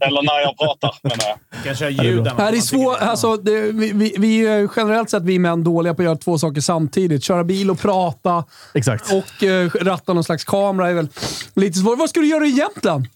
[0.00, 1.64] Eller när jag pratar, menar jag.
[1.64, 2.24] kan köra ljuden.
[2.24, 5.94] Det här är svår, alltså, det, vi, vi, vi är generellt sett vi män dåliga
[5.94, 7.24] på att göra två saker samtidigt.
[7.24, 8.44] Köra bil och prata.
[8.74, 9.12] Exakt.
[9.12, 11.08] Och eh, ratta någon slags kamera är väl
[11.54, 11.98] lite svårt.
[11.98, 13.06] Vad ska du göra i Jämtland?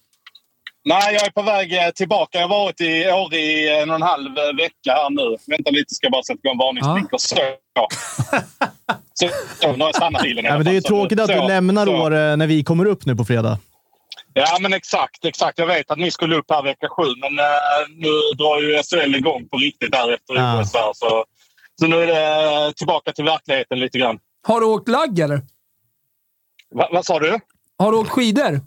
[0.85, 2.39] Nej, jag är på väg eh, tillbaka.
[2.39, 5.37] Jag har varit i år i en och en halv eh, vecka här nu.
[5.47, 7.21] Vänta lite, ska jag bara sätta igång varningsblinkers.
[7.21, 7.37] Så.
[9.17, 9.29] Så,
[9.61, 11.49] så, nu har jag stannat bilen Ja, men det är ju tråkigt att du så,
[11.49, 11.97] lämnar så.
[11.97, 13.59] Åre när vi kommer upp nu på fredag.
[14.33, 15.25] Ja, men exakt.
[15.25, 15.59] exakt.
[15.59, 17.45] Jag vet att ni skulle upp här vecka sju, men eh,
[17.97, 20.61] nu drar ju SHL igång på riktigt här efter Ja.
[20.61, 20.75] OS.
[20.75, 21.25] här, Så,
[21.81, 24.19] så nu är det tillbaka till verkligheten lite grann.
[24.47, 25.41] Har du åkt lagg eller?
[26.75, 27.39] Va, vad sa du?
[27.79, 28.61] Har du åkt skidor?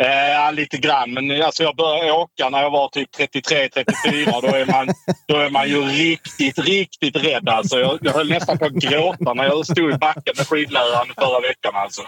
[0.00, 1.12] Eh, ja, lite grann.
[1.14, 4.40] Men alltså, jag började åka när jag var typ 33-34.
[4.42, 4.88] Då, är man,
[5.28, 7.48] då är man ju riktigt, riktigt rädd.
[7.48, 11.14] Alltså, jag, jag höll nästan på att gråta när jag stod i backen med skidläraren
[11.18, 11.72] förra veckan.
[11.74, 12.02] Alltså.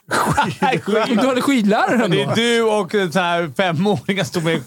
[1.23, 2.33] Du hade skidlärare Det ändå?
[2.33, 4.61] är du och här femåringar som är...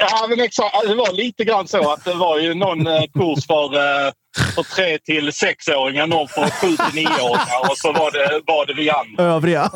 [0.00, 0.88] Ja, men exakt.
[0.88, 4.12] Det var lite grann så att det var ju någon eh, kurs för, eh,
[4.54, 8.74] för 3 till 6-åringar, någon för 7 till 9-åringar och så var det, var det
[8.74, 9.24] vi andra.
[9.24, 9.70] Övriga.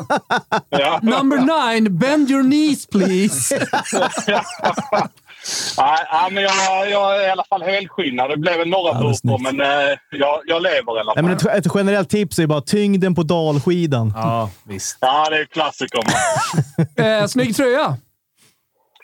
[0.69, 0.99] Ja.
[1.03, 3.55] Number nine, bend your knees please.
[5.77, 8.29] Nej, nej, men jag, jag är i alla fall helskinnad.
[8.29, 11.23] Det blev Ja, det är burpor, men eh, jag, jag lever i alla fall.
[11.23, 14.13] Men ett, ett generellt tips är bara tyngden på dalskidan.
[14.15, 14.97] Ja, visst.
[15.01, 15.99] Ja, det är klassiker.
[16.97, 17.97] Eh, snygg tröja.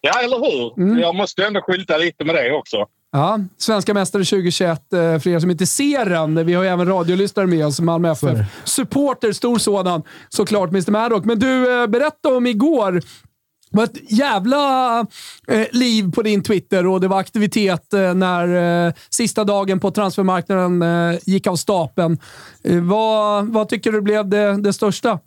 [0.02, 1.00] Ja, eller hur?
[1.02, 2.86] Jag måste ju ändå skylta lite med det också.
[3.16, 4.94] Ja, svenska mästare 2021.
[4.94, 8.12] Eh, för er som inte ser den, vi har ju även radiolyssnare med oss, Malmö
[8.12, 8.40] FF.
[8.64, 10.04] Supporter, stor sådan.
[10.30, 11.26] Såklart Mr Maddock.
[11.26, 12.92] Men du, eh, berätta om igår.
[12.92, 15.00] Det var ett jävla
[15.48, 19.92] eh, liv på din Twitter och det var aktivitet eh, när eh, sista dagen på
[19.92, 22.18] transfermarknaden eh, gick av stapeln.
[22.64, 25.20] Eh, vad, vad tycker du blev det, det största?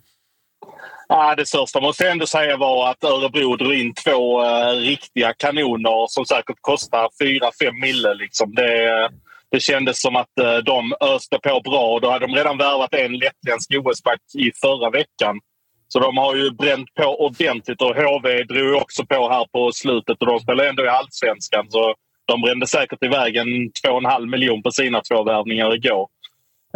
[1.09, 5.33] Ja, det största måste jag ändå säga var att Örebro drog in två eh, riktiga
[5.33, 8.13] kanoner som säkert kostar 4-5 mille.
[8.13, 8.55] Liksom.
[8.55, 9.09] Det,
[9.51, 13.17] det kändes som att eh, de öste på bra då hade de redan värvat en
[13.17, 15.39] lettländsk OS-back i förra veckan.
[15.87, 19.71] Så de har ju bränt på ordentligt och HV drog ju också på här på
[19.71, 21.65] slutet och de spelar ändå i allsvenskan.
[21.69, 26.07] Så de brände säkert iväg en 2,5 miljon på sina två värvningar igår.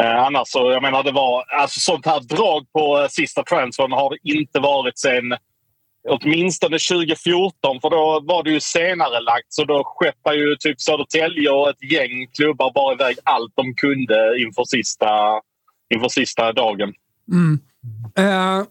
[0.02, 3.92] Eh, annars så, jag menar det var, alltså sånt här drag på eh, sista transfern
[3.92, 5.34] har det inte varit sen
[6.10, 11.50] åtminstone 2014 för då var det ju senare lagt så då skeppade ju typ Södertälje
[11.50, 15.42] och ett gäng klubbar bara iväg allt de kunde inför sista,
[15.94, 16.94] inför sista dagen.
[17.32, 17.60] Mm.
[18.18, 18.66] Eh,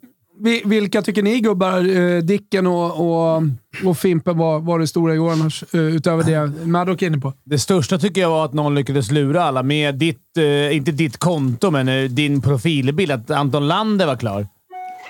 [0.64, 3.42] vilka tycker ni gubbar, eh, Dicken och, och,
[3.84, 5.64] och Fimpen, var, var det stora igår annars?
[5.74, 7.32] Eh, utöver det Maddock är inne på.
[7.44, 11.16] Det största tycker jag var att någon lyckades lura alla med ditt, eh, inte ditt
[11.16, 13.12] konto, men eh, din profilbild.
[13.12, 14.46] Att Anton Lander var klar.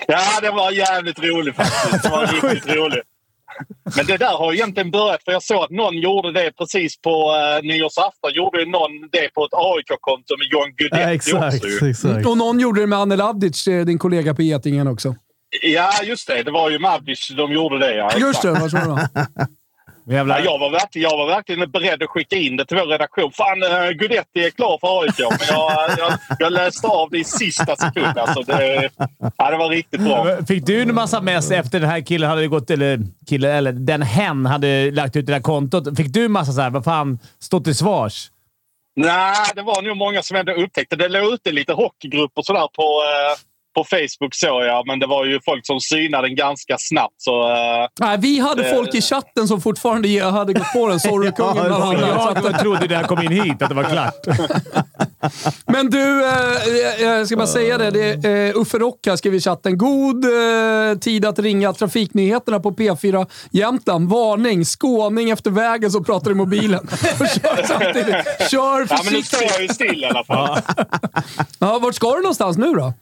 [0.07, 2.03] Ja, det var jävligt roligt faktiskt.
[2.03, 3.03] Det var riktigt roligt.
[3.95, 7.09] Men det där har egentligen börjat, för jag såg att någon gjorde det precis på
[7.09, 8.31] uh, nyårsafton.
[8.33, 11.85] Gjorde ju någon det på ett AIK-konto med John Ja, Guidetti exakt, också.
[11.87, 12.27] exakt.
[12.27, 15.15] Och någon gjorde det med Anel Avdic, eh, din kollega på Getingen också.
[15.61, 16.43] Ja, just det.
[16.43, 17.95] Det var ju Mavdic de gjorde det.
[17.95, 19.09] Ja, Just det, vad så det
[20.05, 20.13] var.
[20.13, 20.39] Jävlar.
[20.39, 23.31] Ja, jag, var verkligen, jag var verkligen beredd att skicka in det till vår redaktion.
[23.31, 25.19] Fan, uh, Guidetti är klar för AIK.
[25.19, 28.17] Men jag, jag, jag läste av det i sista sekund.
[28.17, 28.89] Alltså, det,
[29.37, 30.37] ja, det var riktigt bra.
[30.47, 34.01] Fick du en massa mess efter den här killen hade gått, eller kille, eller den
[34.01, 35.97] hen hade lagt ut det där kontot?
[35.97, 38.31] Fick du en massa så här, vad fan, stå till svars?
[38.95, 40.95] Nej, det var nog många som ändå upptäckte.
[40.95, 44.87] Det låg ute lite hockeygrupper sådär på, eh, på Facebook såg jag.
[44.87, 47.13] Men det var ju folk som synade den ganska snabbt.
[47.17, 50.99] Så, eh, Nej, vi hade Det- folk i chatten som fortfarande hade gått på den.
[50.99, 52.23] Sorry-kungen bland annat.
[52.23, 54.27] Så att- Jag trodde när jag kom in hit att det var klart.
[55.65, 57.91] Men du, eh, jag ska bara säga det.
[57.91, 59.77] det eh, Uffe Rock här skriver i chatten.
[59.77, 64.09] God eh, tid att ringa Trafiknyheterna på P4 Jämtland.
[64.09, 64.65] Varning!
[64.65, 66.79] Skåning efter vägen som pratar i mobilen.
[67.19, 68.15] Och kör samtidigt.
[68.51, 69.51] Kör ja, men nu står försiktigt.
[69.51, 70.59] jag ju still i alla fall.
[71.59, 72.93] Ja, vart ska du någonstans nu då?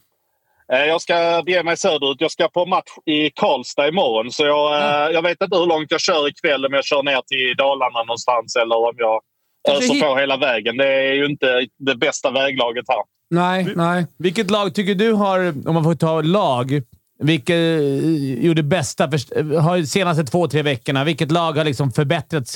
[0.73, 2.17] Eh, Jag ska bege mig söderut.
[2.19, 4.31] Jag ska på match i Karlstad imorgon.
[4.31, 6.65] Så jag, eh, jag vet inte hur långt jag kör ikväll.
[6.65, 9.21] Om jag kör ner till Dalarna någonstans eller om jag
[9.69, 10.77] öser hit- på hela vägen.
[10.77, 12.97] Det är ju inte det bästa väglaget här.
[13.29, 14.05] Nej, nej.
[14.19, 16.81] Vilket lag tycker du har, om man får ta lag,
[17.19, 21.03] vilket eh, gjorde bästa för, har senaste två, tre veckorna?
[21.03, 22.47] Vilket lag har liksom förbättrat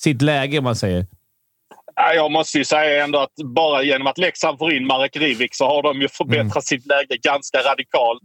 [0.00, 1.06] sitt läge, om man säger?
[1.96, 5.54] Ja, Jag måste ju säga ändå att bara genom att Leksand får in Marek Rivik
[5.54, 8.22] så har de ju förbättrat sitt läge ganska radikalt.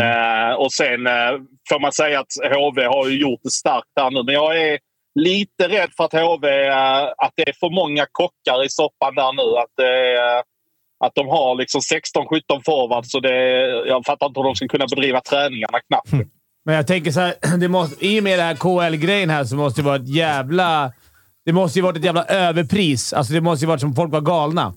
[0.00, 1.32] Eh, och sen eh,
[1.68, 4.22] får man säga att HV har ju gjort det starkt här nu.
[4.22, 4.78] Men jag är
[5.20, 9.32] lite rädd för att HV, eh, att det är för många kockar i soppan där
[9.32, 9.58] nu.
[9.62, 10.38] Att, eh,
[11.04, 13.10] att de har liksom 16-17 forwards.
[13.10, 13.36] Så det,
[13.86, 16.12] jag fattar inte hur de ska kunna bedriva träningarna knappt.
[16.64, 19.56] Men jag tänker så här, det måste, i och med det här KL-grejen här så
[19.56, 20.92] måste det vara ett jävla...
[21.44, 23.12] Det måste ju varit ett jävla överpris.
[23.12, 24.74] Alltså det måste ju varit som folk var galna.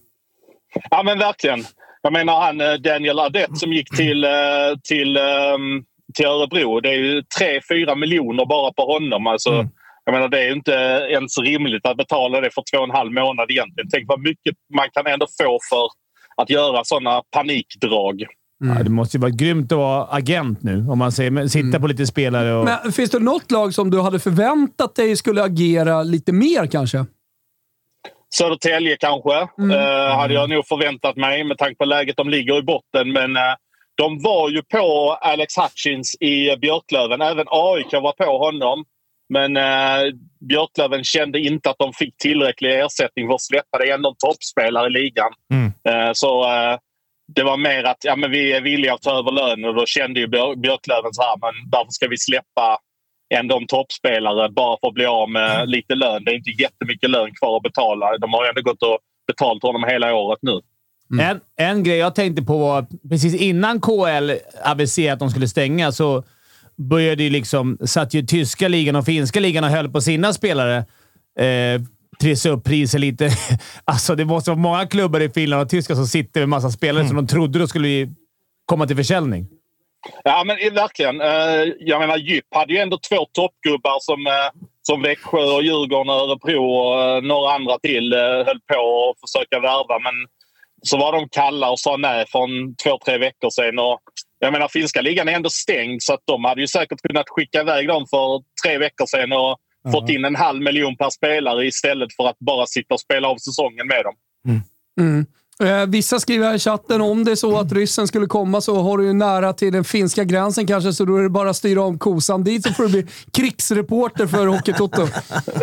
[0.90, 1.64] Ja, men verkligen.
[2.02, 4.32] Jag menar han eh, Daniel Adett som gick till, eh,
[4.84, 6.80] till, ehm, till Örebro.
[6.80, 9.28] Det är ju 3-4 miljoner bara på honom.
[9.28, 9.68] Alltså,
[10.08, 10.72] Jag menar, det är ju inte
[11.12, 13.90] ens rimligt att betala det för två och en halv månad egentligen.
[13.94, 15.90] Tänk vad mycket man kan ändå få för
[16.42, 18.24] att göra sådana panikdrag.
[18.60, 20.86] Ja, det måste ju vara grymt att vara agent nu.
[20.90, 22.66] Om man säger, men sitta på lite spelare och...
[22.66, 27.06] Men finns det något lag som du hade förväntat dig skulle agera lite mer kanske?
[28.38, 29.38] Södertälje kanske.
[29.74, 33.12] Eh, hade jag nog förväntat mig med tanke på läget de ligger i botten.
[33.12, 33.56] Men eh,
[33.98, 37.22] de var ju på Alex Hutchins i Björklöven.
[37.22, 38.86] Även AIK var på honom.
[39.30, 40.14] Men eh,
[40.50, 43.78] Björklöven kände inte att de fick tillräcklig ersättning för att släppa.
[43.78, 45.32] Det är ändå en toppspelare i ligan.
[45.90, 46.78] Eh, så eh,
[47.28, 49.66] det var mer att ja, men vi är villiga att ta över lönen.
[49.70, 52.78] Och då kände ju Björ- Björklöven så här, men varför ska vi släppa
[53.36, 56.24] ändå en toppspelare bara för att bli av med lite lön?
[56.24, 58.18] Det är inte jättemycket lön kvar att betala.
[58.18, 60.60] De har ju ändå gått och betalt honom hela året nu.
[61.22, 64.32] En, en grej jag tänkte på var precis innan KL
[64.64, 66.24] aviserade att de skulle stänga så
[66.78, 70.78] började ju liksom, satt ju tyska ligan och finska ligan och höll på sina spelare.
[71.40, 71.82] Eh,
[72.20, 73.30] trissa upp priser lite.
[73.86, 77.08] alltså, det måste vara många klubbar i Finland och Tyskland som sitter med massa spelare
[77.08, 78.08] som de trodde då skulle
[78.66, 79.48] komma till försäljning.
[80.24, 81.22] Ja, men verkligen.
[81.22, 86.10] Eh, Jag menar, Djup hade ju ändå två toppgubbar som, eh, som Växjö, och Djurgården,
[86.10, 88.14] och Örebro och eh, några andra till
[88.46, 90.00] höll på att försöka värva.
[90.00, 90.14] Men
[90.82, 93.80] så var de kalla och sa nej för en två, tre veckor sedan.
[93.80, 94.02] Och
[94.40, 97.62] jag menar, finska ligan är ändå stängd så att de hade ju säkert kunnat skicka
[97.62, 99.58] iväg dem för tre veckor sedan och
[99.92, 103.38] fått in en halv miljon per spelare istället för att bara sitta och spela av
[103.38, 104.16] säsongen med dem.
[105.00, 105.26] Mm.
[105.64, 108.82] Eh, vissa skriver här i chatten, om det är så att ryssen skulle komma så
[108.82, 111.56] har du ju nära till den finska gränsen kanske, så då är det bara att
[111.56, 115.08] styra om kosan dit så får du bli krigsreporter för Hockeytoto.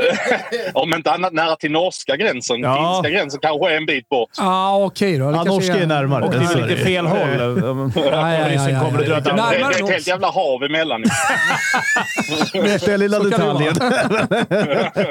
[0.75, 2.61] Om inte annat nära till norska gränsen.
[2.61, 3.01] Ja.
[3.03, 4.29] Finska gränsen kanske är en bit bort.
[4.39, 5.31] Ja, ah, okej då.
[5.31, 6.25] Det Ja, norska är närmare.
[6.25, 7.19] Och det är lite fel håll.
[7.19, 11.03] Ryssen kommer och ett annat- Det, är ett helt jävla hav emellan.
[12.53, 13.75] Det är lilla detaljen.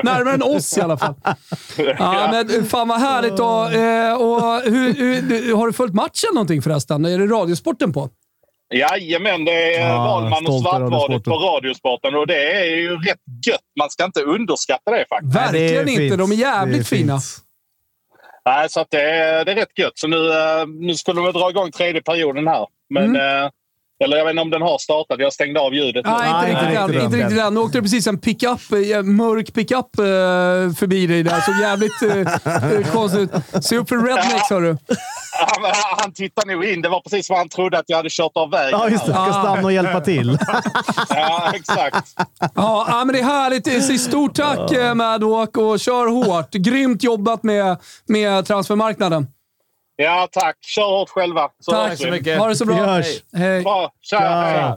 [0.04, 1.14] Närmare än oss i alla fall.
[1.98, 3.38] Ja, men fan vad härligt.
[3.38, 3.70] då.
[3.70, 7.06] Eh, och hur, hur, du- har du följt matchen någonting förresten?
[7.06, 8.10] Är det Radiosporten på?
[8.74, 13.62] Jajamän, det är Ja, Wahlman och Svartvadet på Radiosporten och det är ju rätt gött.
[13.80, 15.36] Man ska inte underskatta det faktiskt.
[15.36, 16.02] Verkligen det inte.
[16.02, 16.18] fint.
[16.18, 17.14] De är jävligt är fina.
[17.20, 17.46] fint.
[18.46, 19.92] Nej, så att det, är, det är rätt gött.
[20.00, 22.68] Så nu, eh, nu skulle de dra igång tredje perioden här.
[22.90, 23.50] Men, eh,
[24.04, 25.20] eller jag vet inte om den har startat.
[25.20, 26.06] Jag stängde av ljudet.
[26.06, 26.12] nu.
[26.12, 27.06] Nej, inte riktigt än.
[27.06, 27.54] inte riktigt än.
[27.54, 30.04] Nu åkte det precis en pickup, eh, mörk pickup eh,
[30.80, 31.42] förbi dig där.
[31.42, 33.66] Så jävligt eh, konstigt ut.
[33.66, 34.78] Se upp för rednecks, hörru.
[35.32, 36.82] Han, han tittar nog in.
[36.82, 38.80] Det var precis som han trodde att jag hade kört av vägen.
[38.80, 39.14] Ja, just det.
[39.14, 39.32] här.
[39.32, 40.38] Ska stanna och hjälpa till.
[41.10, 42.08] Ja, exakt.
[42.40, 43.84] Ja, ja, men det är härligt.
[43.84, 46.52] Så Stort tack Madwalk och kör hårt.
[46.52, 49.28] Grymt jobbat med, med transfermarknaden.
[50.04, 50.56] Ja, tack.
[50.62, 51.50] Kör hårt själva.
[51.60, 52.40] Så Tack så mycket.
[52.40, 52.76] Ha det så bra.
[52.76, 53.06] Vi hörs.
[53.34, 53.64] Hej.
[53.64, 53.92] Bra.
[54.02, 54.74] Tja, hej.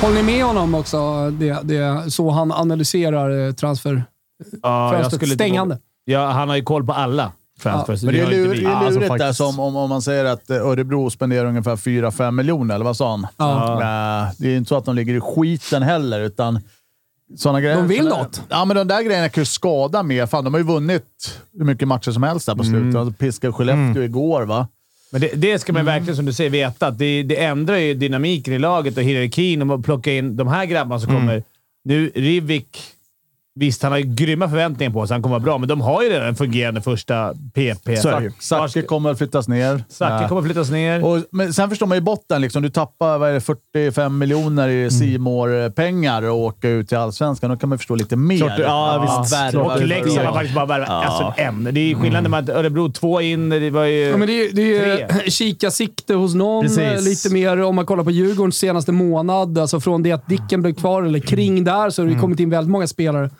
[0.00, 1.30] Håller ni med honom också?
[1.30, 4.04] Det, det, så han analyserar eh, transfer...
[4.62, 5.78] Ja, stängande.
[6.04, 8.02] Ja, han har ju koll på alla transfers.
[8.02, 8.60] Men det är, har inte lur, vi.
[8.60, 9.36] det är Alltså, lurigt där faktiskt.
[9.36, 13.10] som om, om man säger att eh, Örebro spenderar ungefär 4-5 miljoner, eller vad sa
[13.10, 13.26] han?
[13.36, 13.72] Ja.
[13.72, 16.60] Eh, Det är inte så att de ligger i skiten heller, utan
[17.36, 17.76] såna grejer.
[17.76, 18.42] De vill något.
[18.48, 20.26] Ja, men de där grejerna kan ju skada mer.
[20.26, 22.92] Fan, de har ju vunnit hur mycket matcher som helst där på slutet.
[22.92, 24.68] De piskade Skellefteå igår, va?
[25.12, 26.86] Men det, det ska man verkligen, som du säger, veta.
[26.86, 30.48] Att det, det ändrar ju dynamiken i laget och hierarkin om att plocka in de
[30.48, 31.42] här grabbarna som kommer.
[31.84, 32.78] Nu, Rivik.
[33.60, 35.14] Visst, han har ju grymma förväntningar på sig.
[35.14, 37.96] Han kommer vara bra, men de har ju redan en fungerande första PP.
[38.40, 39.84] Zacke kommer att flyttas ner.
[39.88, 41.04] Zacke Eh, kommer flyttas ner.
[41.04, 42.40] Och, men sen förstår man ju botten.
[42.40, 45.18] Liksom, du tappar vad är det, 45 miljoner i C
[45.76, 47.50] pengar och åka ut till Allsvenskan.
[47.50, 48.38] Då kan man förstå lite mer.
[48.38, 49.34] Klart, ja, visst.
[49.34, 49.74] värva.
[49.74, 51.64] och Leksand har faktiskt bara värvat alltså, en.
[51.64, 53.48] Det är skillnad när man Örebro två in.
[53.48, 54.00] Det var ju...
[54.00, 55.20] Ja, men det är, det är Tre.
[55.30, 56.62] kika-sikte hos någon.
[56.62, 56.78] Precis.
[56.78, 59.58] eh, Lite mer om man kollar på Djurgårdens senaste månad.
[59.58, 62.50] Alltså från det att Dicken blev kvar, eller kring där, så har det kommit in
[62.50, 63.30] väldigt många spelare.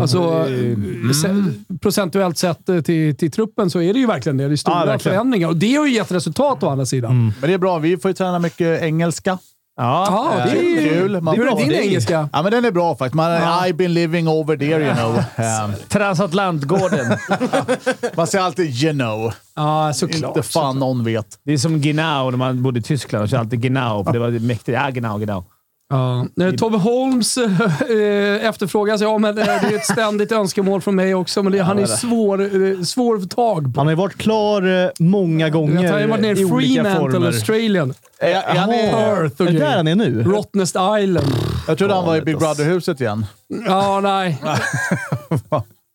[0.00, 4.48] Alltså, eh, se- procentuellt sett eh, till, till truppen så är det ju verkligen det.
[4.48, 5.14] Det är stora Ja, verkligen.
[5.14, 7.32] förändringar och det har ju gett resultat å andra sidan.
[7.40, 7.78] Men det är bra.
[7.78, 9.38] Vi får ju träna mycket engelska.
[9.78, 11.20] Ja, det är ju Kul.
[11.20, 12.28] Man Hur är din det engelska?
[12.32, 13.14] Ja, men den är bra faktiskt.
[13.14, 15.16] Man, I've been living over there, you know.
[15.16, 17.18] Um, Transatlantgården.
[18.16, 19.32] man säger alltid you know.
[19.56, 20.36] Ja, såklart.
[20.36, 21.26] Inte fan någon vet.
[21.44, 23.22] Det är som Genau när man bodde i Tyskland.
[23.22, 24.78] och körde alltid Genau, för det var mäktigt.
[24.78, 25.44] Ja, Genau, Genau.
[25.88, 26.26] Ja.
[26.40, 29.00] Eh, Tobbe Holmes eh, efterfrågas.
[29.00, 31.86] Ja, men eh, det är ett ständigt önskemål från mig också, men det, han är
[31.86, 33.80] svår, eh, svår att få tag på.
[33.80, 36.82] Han har ju varit klar eh, många gånger Han har ju varit nere i olika
[36.84, 37.26] Fremantle, former.
[37.26, 37.94] Australien.
[38.20, 40.22] Är, är han i, Perth och Är det där han är nu?
[40.22, 41.26] Rottnest Island.
[41.68, 43.26] jag trodde han var i Big Brother-huset igen.
[43.66, 44.38] Ja, nej.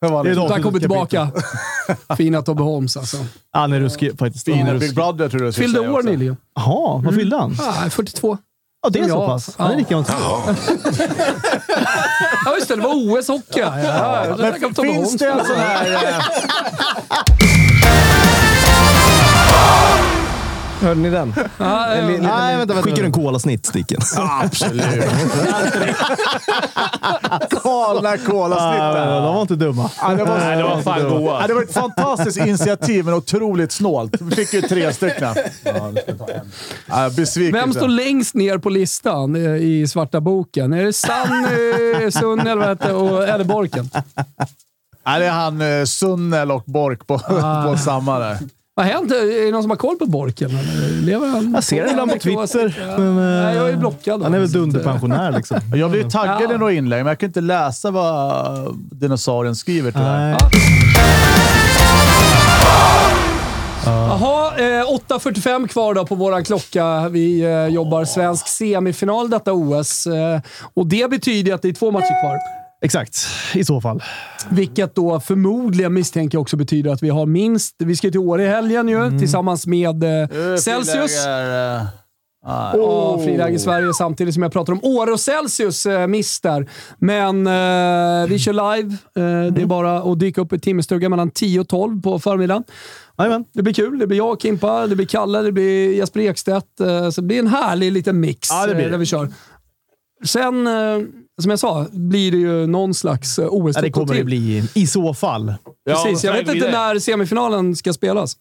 [0.02, 1.28] Det är de- Han kommer tillbaka.
[2.18, 3.18] Fina Tobbe Holmes alltså.
[3.52, 4.46] Han är ruskig faktiskt.
[4.46, 4.96] Fina Big.
[4.96, 6.10] Brother, tror jag du skulle Fyllde säga år också.
[6.10, 6.38] nyligen.
[6.56, 7.56] Jaha, vad fyllde han?
[7.62, 8.38] Ah, 42.
[8.84, 9.56] Ja, det är så pass.
[9.58, 9.78] Han är Ja.
[9.78, 10.56] lika gammalt som jag.
[12.46, 12.76] Ja, just det.
[12.76, 13.60] Det var OS-hockey.
[13.60, 16.24] Ja, ja, snackade om Tobbe Finns det en sån här...
[20.82, 21.28] Hörde ni den?
[21.28, 22.82] Li- li- Nej, vänta, vänta.
[22.90, 24.00] Skickar du en kolasnitt, Sticken?
[24.18, 24.84] Absolut.
[27.64, 29.22] Galna kolasnitt Ah, där.
[29.22, 29.90] de var inte dumma.
[30.02, 31.48] Ja, det, var, Nej, det var fan goa.
[31.48, 34.16] Det var ett fantastiskt initiativ, men otroligt snålt.
[34.22, 35.36] Vi fick ju tre stycken.
[36.88, 37.54] Ja, besviken.
[37.60, 40.74] Vem står längst ner på listan eh, i svarta boken?
[40.74, 43.90] Är det Sanny, Sunn eller vad heter det, och eller Borken?
[45.04, 47.64] Ja, det är han eh, Sunnel och Bork på, Ah.
[47.72, 48.38] på samma där.
[48.76, 49.12] Vad har hänt?
[49.12, 50.50] Är det någon som har koll på Borken?
[51.06, 51.52] Lever han?
[51.54, 52.98] Jag ser det ibland på Twitter.
[52.98, 54.24] Men, eh, Nej, jag är blockad.
[54.24, 55.60] Han är väl dunderpensionär liksom.
[55.76, 56.56] Jag blev taggad Ja.
[56.56, 60.38] i några inlägg, men jag kan inte läsa vad dinosaurien skriver tyvärr.
[63.86, 67.10] Jaha, eh, 8.45 kvar då på våran klocka.
[67.10, 70.08] Vi eh, jobbar svensk semifinal detta OS.
[70.08, 70.40] Eh,
[70.74, 72.61] och det betyder att det är två matcher kvar.
[72.82, 73.18] Exakt,
[73.56, 74.04] i så fall.
[74.50, 77.76] Vilket då förmodligen misstänker jag också betyder att vi har minst...
[77.80, 81.24] Vi ska till Åre i helgen ju, tillsammans med eh, Celsius.
[81.24, 81.86] Friläger, eh,
[82.46, 86.42] ah, Ja, friläge i Sverige samtidigt som jag pratar om Åre och Celsius eh, miss
[86.42, 86.70] där.
[86.98, 88.94] Men eh, vi kör live.
[89.16, 92.64] Eh, Det är bara att dyka upp i timmestugan mellan 10 och 12 på förmiddagen.
[93.18, 93.46] Jajamän.
[93.54, 94.00] Det blir kul.
[94.00, 96.80] Det blir jag, Kimpa, det blir Kalle, det blir Jesper Ekstedt.
[96.80, 98.92] eh, Så det blir en härlig liten mix Ja, det blir eh, det.
[98.92, 99.30] där vi kör.
[100.26, 101.00] Sen, eh,
[101.42, 104.64] som jag sa, blir det ju någon slags eh, os Ja, det kommer det bli
[104.74, 105.54] i så fall.
[105.90, 106.24] Precis.
[106.24, 108.36] Jag Ja, vet inte när semifinalen ska spelas.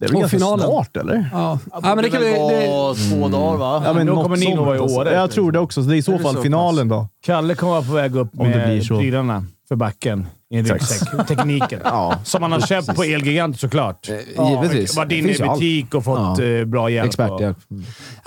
[0.00, 0.66] Det är väl ganska finalen.
[0.66, 1.28] snart, eller?
[1.32, 2.30] Ja, ja men det kan vi...
[2.32, 3.82] Det, vara två dagar va?
[3.86, 4.80] Ja, men då kommer Nino vara i.
[4.80, 5.12] Åre.
[5.14, 5.82] Jag tror det också.
[5.82, 7.08] Så det är i så Är det fall så finalen då.
[7.24, 8.98] Kalle kommer vara på väg upp Om det med blir så.
[8.98, 11.26] prylarna för backen i en ryggsäck.
[11.28, 11.80] Tekniken.
[11.84, 12.18] Ja.
[12.24, 14.08] Som han har köpt på Elgigant såklart.
[14.08, 14.96] Givetvis.
[14.96, 16.44] Varit Det inne i butik och fått Ja.
[16.44, 17.06] eh, bra hjälp.
[17.08, 17.56] Experthjälp.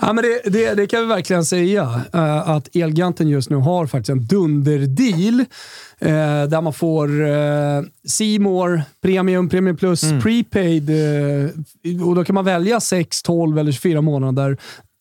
[0.00, 2.00] Ja, men det, det, det kan vi verkligen säga.
[2.14, 5.44] eh, att Elgiganten just nu har faktiskt en dunderdeal.
[6.04, 6.08] Uh,
[6.48, 10.90] där man får uh, C-more, Premium, Premium Plus, prepaid.
[10.90, 14.56] eh, och då kan man välja 6, 12 eller 24 månader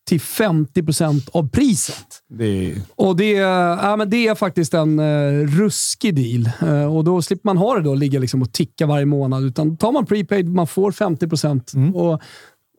[0.05, 2.05] till 50% av priset.
[2.29, 6.49] Det är, Och det, ja, men det är faktiskt en uh, ruskig deal.
[6.71, 9.43] Eh, och då slipper man ha det då ligga liksom och ticka varje månad.
[9.43, 11.93] Utan tar man prepaid, man får 50%.
[11.93, 12.21] Och,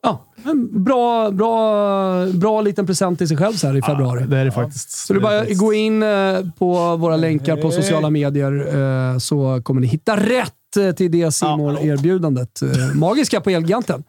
[0.03, 4.25] ja, en bra, bra, bra liten present till sig själv så här i februari.
[4.27, 4.91] Det är det faktiskt.
[4.91, 9.87] Så är bara gå in eh, på våra länkar på sociala medier så kommer ni
[9.87, 10.53] hitta rätt
[10.97, 12.61] till det simor erbjudandet
[12.95, 14.03] Magiska på Elgiganten.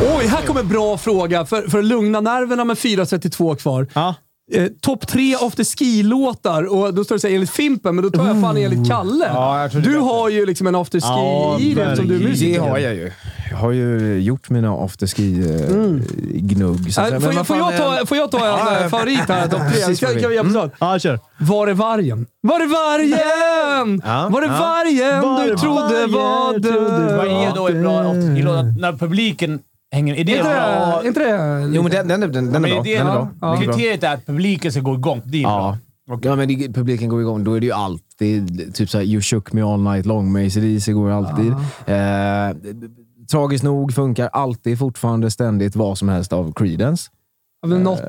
[0.00, 3.86] Oj, här kommer en bra fråga för, för att lugna nerverna med 4.32 kvar.
[3.94, 4.14] Ja.
[4.52, 6.72] Eh, Topp tre after ski-låtar.
[6.74, 9.30] Och då står det så här, enligt Fimpen, men då tar jag fan enligt Kalle.
[9.34, 12.08] Ja, jag tror det du är har ju liksom en after Ja, i dig eftersom
[12.08, 12.30] du är verkligen.
[12.32, 12.60] musiker.
[12.62, 13.10] Det har jag ju.
[13.50, 16.94] Jag har ju gjort mina afterski-gnugg.
[16.94, 17.06] så att säga.
[17.06, 19.48] Äh, Men får, vad får, fan, jag ta, får jag ta en eh, favorit här?
[19.48, 19.70] Topp tre?
[19.70, 20.72] Precis, Ska, ska vi hjälpas åt?
[20.80, 21.20] Ja, kör.
[21.38, 22.26] Var är vargen?
[22.40, 24.02] Var är vargen?
[24.04, 24.52] Ja, Var är ja.
[24.60, 27.48] vargen Var du är trodde vargen var trodde vad död?
[27.48, 28.64] är då en bra afterski-låt?
[28.80, 29.60] När publiken
[29.92, 30.14] hänger...
[30.14, 31.00] Är det inte bra?
[31.02, 31.08] det...
[31.08, 32.82] Inte det Jo, men den, den, den, den, Men är bra.
[32.82, 33.28] det, Den är bra.
[33.40, 33.56] ja.
[33.56, 35.22] Kriteriet är att publiken ska gå igång.
[35.24, 35.78] Det är Ja.
[36.08, 36.18] bra.
[36.22, 37.44] Ja, men det, publiken går igång.
[37.44, 38.02] Då är det ju allt.
[38.18, 41.52] Det är typ såhär You shook me all night long med AC/DC går alltid.
[41.86, 42.56] Eh,
[43.30, 47.10] tragiskt nog funkar alltid fortfarande ständigt vad som helst av Creedence.
[47.62, 48.00] Har vi något?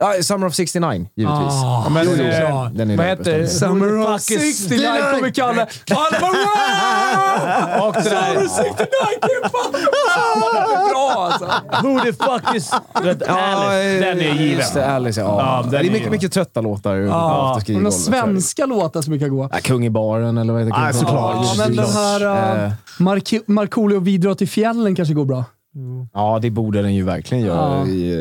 [0.00, 1.52] Ja, Summer of 69 givetvis.
[1.52, 2.22] Ah, Men, jo, jo.
[2.24, 2.70] eh, Ja.
[2.74, 3.46] Den är vad heter.
[3.46, 5.66] Summer of 69 kommer Kalle.
[5.90, 7.82] Alla bara!
[7.86, 8.44] Och det Summer där...
[8.46, 8.76] of 69
[9.22, 9.58] Kimpa!
[9.72, 11.46] Det är bra alltså.
[11.86, 12.70] Who the fuck is...
[13.02, 14.58] Vet, Alice, den är given.
[14.58, 15.26] Just det, Alice, ja.
[15.40, 17.92] Ja, den det är är mycket, mycket trötta låtar Ja, afterski-golvet.
[17.92, 19.48] de svenska låtar som kan gå.
[19.52, 21.36] Ja, Kung i baren eller vad heter Ja, såklart.
[21.46, 22.72] Ja, men den här uh, Eh.
[22.98, 25.44] Mark Markoolio Vi drar till fjällen kanske går bra.
[26.12, 27.86] Ja, det borde den ju verkligen göra Ja.
[27.86, 28.12] i,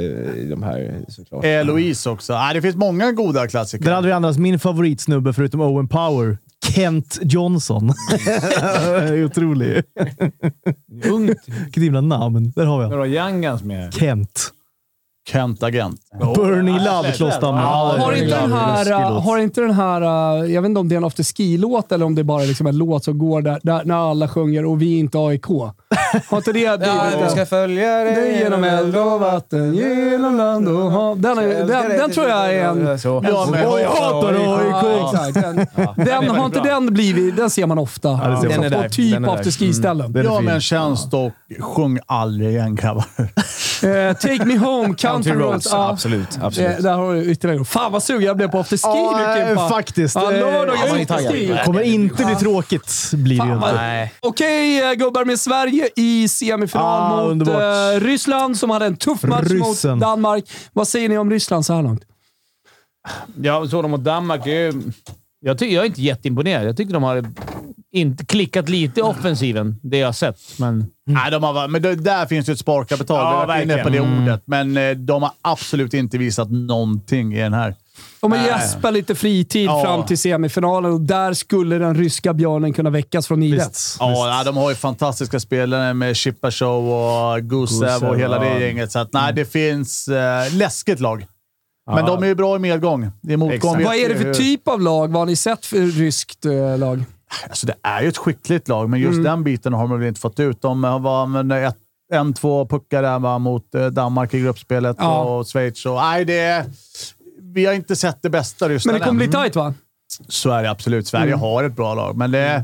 [0.42, 1.46] i de här såklart.
[1.46, 2.34] Eloise också.
[2.34, 3.92] Ah, det finns många goda Där klassiker.
[3.92, 6.38] hade vi annars min favoritsnubbe förutom Owen Power.
[6.74, 7.90] Kent Johnson.
[9.26, 9.84] Otrolig.
[11.12, 11.38] Ungt.
[11.64, 12.52] Vilket himla namn.
[12.56, 13.00] Där har vi Där honom.
[13.00, 13.94] har Young Guns med.
[13.94, 14.54] Kent.
[15.30, 16.00] Kent Agent.
[16.36, 17.16] Burning Love med.
[17.20, 20.02] Ja, Har inte, den här, har inte den här,
[20.46, 22.68] jag vet inte om det är en after ski-låt eller om det är bara liksom
[22.68, 25.46] en låt som går där, där när alla sjunger och vi är inte AIK.
[26.30, 27.38] Har inte det blivit...
[27.38, 31.20] en- följa Det genom eld och vatten, genom land och hav.
[31.22, 33.00] Den, är, den, den tror jag är en...
[33.00, 33.24] Så.
[33.28, 35.68] Ja, men- Oj, jag hatar AIK!
[35.76, 35.94] Ja.
[35.98, 37.36] Den, har inte den blivit...
[37.38, 38.10] Den ser man ofta.
[38.10, 38.42] det ser man.
[38.42, 38.90] Den är på där.
[38.90, 39.34] typ där.
[39.34, 40.14] after ski-ställen.
[40.14, 43.06] Den är Ja, men tjänst och sjung aldrig igen grabbar.
[43.84, 45.68] Eh, Take Me Home, Country Roads.
[45.72, 45.90] Ja.
[45.90, 46.40] absolut.
[46.42, 46.78] absolut.
[46.78, 47.66] Eh, där har du ytterligare.
[47.66, 49.70] Fan vad sugen jag blev på after ski Ja, nu eh, Kimpa.
[49.70, 50.16] faktiskt.
[50.16, 51.32] Ja, Eh, lördag ja, man är ute taggad.
[51.32, 51.60] ski.
[51.66, 54.10] Kommer inte bli tråkigt, blir det ju inte.
[54.20, 57.94] Okej eh, gubbar med Sverige i semifinal Ah, mot underbart.
[57.96, 59.92] eh, Ryssland som hade en tuff match Ryssen.
[59.92, 60.44] mot Danmark.
[60.74, 62.02] Vad säger ni om Ryssland så här långt?
[63.42, 64.42] Ja, så de mot Danmark.
[65.40, 66.68] Jag, tycker, jag är inte jätteimponerad.
[66.68, 67.26] Jag tycker de har
[67.92, 70.40] inte klickat lite i offensiven, det jag har sett.
[70.60, 73.18] Men Nej, de har, men det, där finns ju ett sparkapital.
[73.18, 74.44] Ja, vi har varit inne på det ordet.
[74.46, 77.76] Men eh, de har absolut inte visat någonting i den här.
[78.20, 79.82] Om man gäspar lite fritid Ja.
[79.84, 83.70] fram till semifinalen och där skulle den ryska björnen kunna väckas från idet.
[83.70, 83.98] Visst.
[84.00, 88.92] Ja, de har ju fantastiska spelare med Chippa Show och Gusev och hela det gänget.
[88.92, 91.26] Så att, nej, det finns eh, läskigt lag.
[91.90, 92.06] Men Ja.
[92.06, 93.12] de är ju bra i medgång.
[93.30, 95.08] I motgång Vad är det för typ av lag?
[95.08, 97.04] Vad har ni sett för ryskt eh, lag?
[97.50, 99.24] Alltså, det är ju ett skickligt lag, men just Mm.
[99.24, 100.62] den biten har man väl inte fått ut.
[100.62, 101.76] De var men ett,
[102.14, 105.20] en, två puckar där va, mot eh, Danmark i gruppspelet Ja.
[105.24, 105.86] och Schweiz.
[105.86, 106.66] Och, nej, det,
[107.54, 109.74] vi har inte sett det bästa Ryssland Men det kommer bli tajt va?
[110.28, 111.08] Så är det absolut.
[111.08, 111.40] Sverige Mm.
[111.40, 112.64] har ett bra lag, men det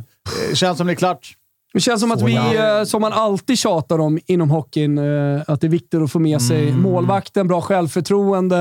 [0.50, 1.34] eh, känns som det är klart.
[1.74, 5.62] Det känns som att vi, eh, som man alltid tjatar om inom hockeyn, eh, att
[5.62, 6.82] det är viktigt att få med sig Mm.
[6.82, 8.58] målvakten, bra självförtroende.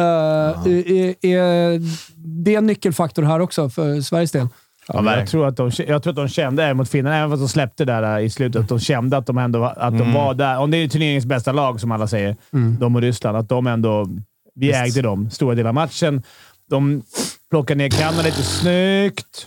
[0.66, 1.80] Eh, är, är
[2.16, 4.48] det är en nyckelfaktor här också för Sveriges del?
[4.88, 7.30] Ja, men jag, tror att de, jag tror att de kände, även mot finnarna, även
[7.30, 10.34] fast de släppte där i slutet, att de kände att de ändå att de var
[10.34, 10.58] där.
[10.58, 12.36] Om det är turneringens bästa lag, som alla säger,
[12.80, 14.08] de och Ryssland, att de ändå...
[14.54, 16.22] Vi ägde dem stora delar av matchen.
[16.70, 17.02] De
[17.50, 19.46] plockade ner Kanada lite snyggt.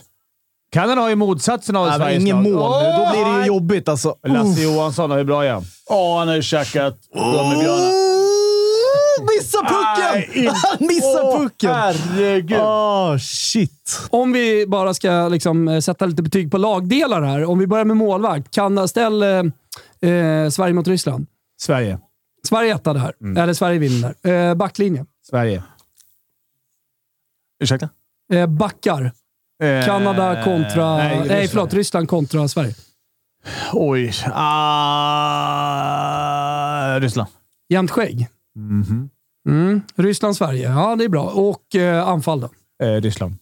[0.72, 2.88] Kanada har ju motsatsen av men Sveriges ingen mål nu.
[2.90, 4.14] Då blir det ju jobbigt alltså.
[4.26, 5.64] Lasse Johansson, hur bra är han?
[5.88, 8.06] Ja, han har ju käkat gummibjörnar.
[9.22, 10.44] Missa pucken!
[10.54, 11.70] Han missar pucken!
[11.70, 12.58] herregud.
[12.60, 14.00] Åh, shit.
[14.10, 17.44] Om vi bara ska liksom eh, sätta lite betyg på lagdelar här.
[17.44, 18.54] Om vi börjar med målvakt.
[18.54, 21.26] Kan ställ eh, eh, Sverige mot Ryssland.
[21.60, 21.98] Sverige.
[22.46, 23.14] Sverige etta där.
[23.20, 23.36] Mm.
[23.36, 24.14] Eller Sverige vinner.
[24.28, 25.06] Eh, backlinje.
[25.30, 25.62] Sverige.
[27.62, 27.88] Ursäkta?
[28.32, 29.12] Eh, backar.
[29.86, 30.96] Kanada kontra...
[30.96, 31.48] nej, Nej, Ryssland.
[31.50, 31.74] förlåt.
[31.74, 32.74] Ryssland kontra Sverige.
[33.72, 34.12] Oj.
[36.06, 37.28] Ah, Ryssland.
[37.68, 38.28] Jämnt skägg.
[38.56, 39.10] Mhm.
[39.48, 39.82] Mm.
[39.96, 40.70] Ryssland-Sverige.
[40.70, 41.24] Ja, det är bra.
[41.24, 42.50] Och eh, anfall då?
[42.86, 43.34] Eh, Ryssland.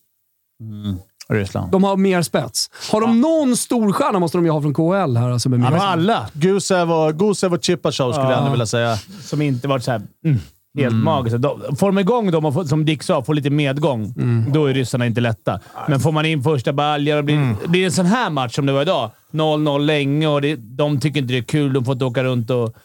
[1.29, 1.73] Ryssland.
[1.73, 2.71] De har mer spets.
[2.93, 5.31] Har de någon storstjärna måste de ju ha från KHL här.
[5.31, 8.97] Alltså med har alla Gusev och, Gusev och Chipachov skulle jag ändå vilja säga.
[9.21, 10.39] som inte varit så här, mm,
[10.79, 11.43] helt magiskt.
[11.43, 14.15] De, får de igång dem och som Dick sa, får lite medgång,
[14.53, 15.61] då är ryssarna inte lätta.
[15.89, 18.67] Men får man in första baljer och blir, blir det en sån här match som
[18.67, 21.93] det var idag, 0-0 länge och det, de tycker inte det är kul, de får
[21.93, 22.77] inte åka runt och,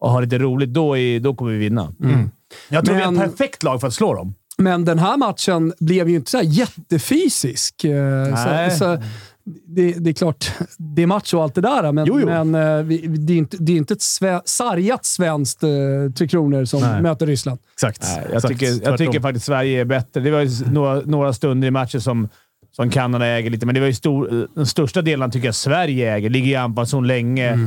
[0.00, 1.92] och ha lite roligt, då, är, då kommer vi vinna.
[2.68, 4.34] Jag tror Men- vi är ett perfekt lag för att slå dem.
[4.58, 7.84] Men den här matchen blev ju inte så här jättefysisk.
[7.84, 7.94] Eh,
[8.46, 8.70] Nej.
[8.70, 9.02] Så, så
[9.66, 12.26] det, det är klart, det är match och allt det där, men, Jo, jo.
[12.26, 12.84] men eh,
[13.18, 15.68] det, är inte, det är inte ett sve, sargat svenskt eh,
[16.16, 17.02] Tre Kronor som Nej.
[17.02, 17.58] möter Ryssland.
[17.74, 18.02] Exakt.
[18.02, 18.48] Nej, jag, Exakt.
[18.60, 20.20] tycker, jag tycker faktiskt Sverige är bättre.
[20.20, 22.28] Det var ju några, några stunder i matchen som,
[22.72, 26.14] som Kanada äger lite, men det var ju stor, den största delen tycker jag Sverige
[26.14, 26.30] äger.
[26.30, 27.58] Ligger i anfallszon länge.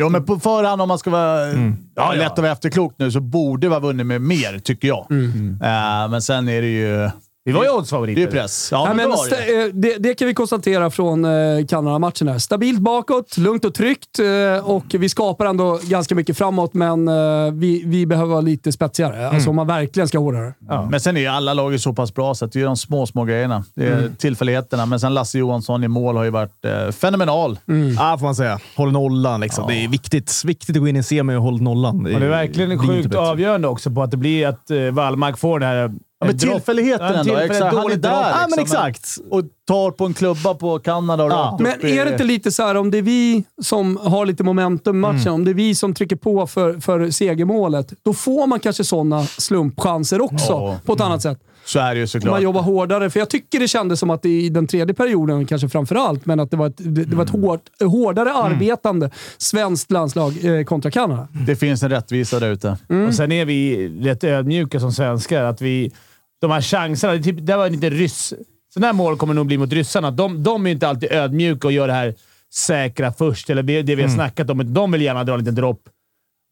[0.00, 3.10] Ja, men på förhand, om man ska vara ja, Ja, lätt att vara efterklok nu,
[3.10, 5.06] så borde vi ha vunnit med mer, tycker jag.
[5.10, 7.10] Eh, men sen är det ju...
[7.48, 8.26] Vi var ju Det är oddsfavoriter.
[8.26, 8.68] press.
[8.72, 9.62] Ja, Nej, men det det.
[9.64, 12.28] eh, det, det kan vi konstatera från eh, Kanada-matchen.
[12.28, 12.38] här.
[12.38, 17.14] Stabilt bakåt, lugnt och tryggt eh, och vi skapar ändå ganska mycket framåt, men eh,
[17.52, 19.28] vi, vi behöver vara lite spetsigare.
[19.28, 20.54] Alltså om man verkligen ska hårdare.
[20.90, 23.06] Men sen är ju alla lag så pass bra, så att det är de små,
[23.06, 23.64] små grejerna.
[23.74, 24.86] Det är tillfälligheterna.
[24.86, 27.58] Men sen Lasse Johansson i mål har ju varit eh, fenomenal.
[27.96, 28.58] Ja, får man säga.
[28.76, 29.64] Håll nollan liksom.
[29.68, 31.96] Det är viktigt, viktigt att gå in i en semi och hålla nollan.
[32.14, 33.20] Och det är verkligen inte sjukt bättre.
[33.20, 35.92] avgörande också på att det blir att uh, Wallmark får det här...
[36.20, 37.36] Ja, men tillfälligheten ändå.
[37.36, 37.82] Exakt, han är där.
[37.86, 38.62] dåligt Ja, men liksom.
[38.86, 39.08] exakt.
[39.30, 42.62] Och tar på en klubba på Kanada och rakt Men är det inte lite så
[42.62, 45.74] här, om det är vi som har lite momentum i matchen, om det är vi
[45.74, 50.76] som trycker på för, för segermålet, då får man kanske sådana slumpchanser också Ja.
[50.84, 51.38] på ett annat sätt.
[51.64, 52.32] Så är det ju Om såklart.
[52.32, 53.10] man jobbar hårdare.
[53.10, 56.40] För jag tycker det kändes som att i den tredje perioden, kanske framför allt, men
[56.40, 60.90] att det var ett, det, det var ett hårt, hårdare arbetande svenskt landslag eh, kontra
[60.90, 61.28] Kanada.
[61.46, 62.76] Det finns en rättvisa där ute.
[63.08, 65.42] Och sen är vi rätt ödmjuka som svenskar.
[65.44, 65.92] Att vi,
[66.40, 68.34] de här chanserna, det, är typ, det var lite ryss...
[68.74, 70.10] Sådana här mål kommer nog bli mot ryssarna.
[70.10, 72.14] De, de är inte alltid ödmjuka och gör det här
[72.54, 74.74] säkra först, eller det, det vi har snackat om.
[74.74, 75.80] De vill gärna dra en liten dropp.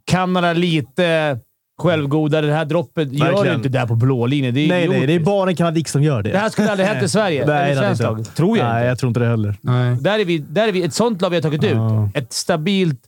[0.05, 1.39] Kanada lite
[1.79, 2.47] självgodare.
[2.47, 3.47] Det här droppet gör Verkligen.
[3.47, 4.55] du inte där på blå linjen.
[4.55, 5.07] Det är Nej, nej.
[5.07, 6.31] Det är bara en kanadick som gör det.
[6.31, 7.47] Det här skulle aldrig hänt i Sverige.
[7.47, 8.35] Nej, eller svenskt lag.
[8.35, 8.87] Tror jag Nej, inte.
[8.89, 9.55] jag tror inte det heller.
[10.01, 11.77] Där är, vi, där är vi ett sånt lag vi har tagit ut.
[12.15, 13.01] Ett stabilt,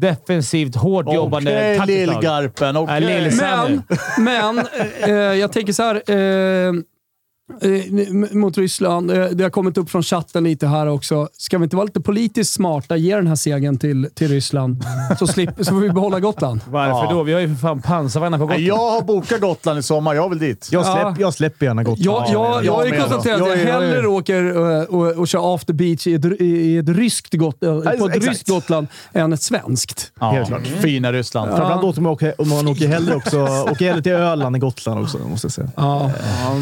[0.00, 2.14] defensivt, hårt jobbande Okej, taktiskt lag.
[2.14, 2.76] Lillgarpen.
[2.76, 3.00] Okej.
[3.00, 3.82] Nej, Lill-
[4.18, 4.66] Men, men
[5.04, 5.94] eh, jag tänker så här.
[6.10, 6.72] Eh,
[8.32, 9.10] mot Ryssland.
[9.10, 11.28] Eh, Det har kommit upp från chatten lite här också.
[11.38, 12.96] Ska vi inte vara lite politiskt smarta?
[12.96, 14.84] Ge den här segern till, till Ryssland,
[15.18, 16.60] så, slip, så får vi behålla Gotland.
[16.68, 17.10] Varför Ja.
[17.12, 17.22] då?
[17.22, 18.62] Vi har ju för fan pansarvagnar på Gotland.
[18.62, 20.14] Jag har bokat Gotland i sommar.
[20.14, 20.68] Jag vill dit.
[20.72, 20.94] Jag, Ja.
[21.14, 22.06] släpp, jag släpper gärna Gotland.
[22.06, 25.72] Jag, jag, jag har ju konstaterat att jag hellre åker och, och, och kör after
[25.74, 27.86] beach i ett, i ett, ryskt, got, på ett
[28.16, 28.26] exakt.
[28.28, 30.12] ryskt Gotland än ett svenskt.
[30.20, 30.66] Ja, Helt klart.
[30.66, 31.50] Fina Ryssland.
[31.50, 33.40] Framförallt åker man, åker, om man åker hellre, också,
[33.70, 35.68] åker hellre till Öland än Gotland också, måste jag säga.
[35.76, 36.10] Ja.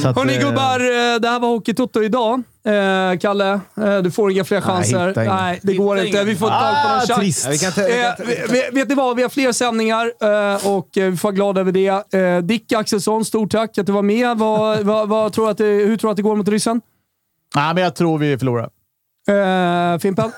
[0.02, 2.42] Så att, Hörni eh, gubbar, eh, det här var Hockeytoto idag.
[2.66, 5.20] Eh, Kalle, eh, du får inga fler chanser.
[5.22, 5.36] ingen.
[5.36, 6.08] Nej, det går inte.
[6.08, 6.26] ingen.
[6.26, 7.18] Vi får inte tag på någon Ah, chans.
[7.20, 7.62] trist.
[7.76, 9.16] Ja, Eh, vet ni vad?
[9.16, 12.14] Vi har fler sändningar eh, och vi får vara glada över det.
[12.14, 14.38] Eh, Dick Axelsson, stort tack att du var med.
[14.38, 16.80] Vad, vad, vad tror du att det, hur tror du att det går mot ryssen?
[17.54, 18.68] Nej, men jag tror vi förlorar.
[19.28, 20.30] Eh, Fimpen?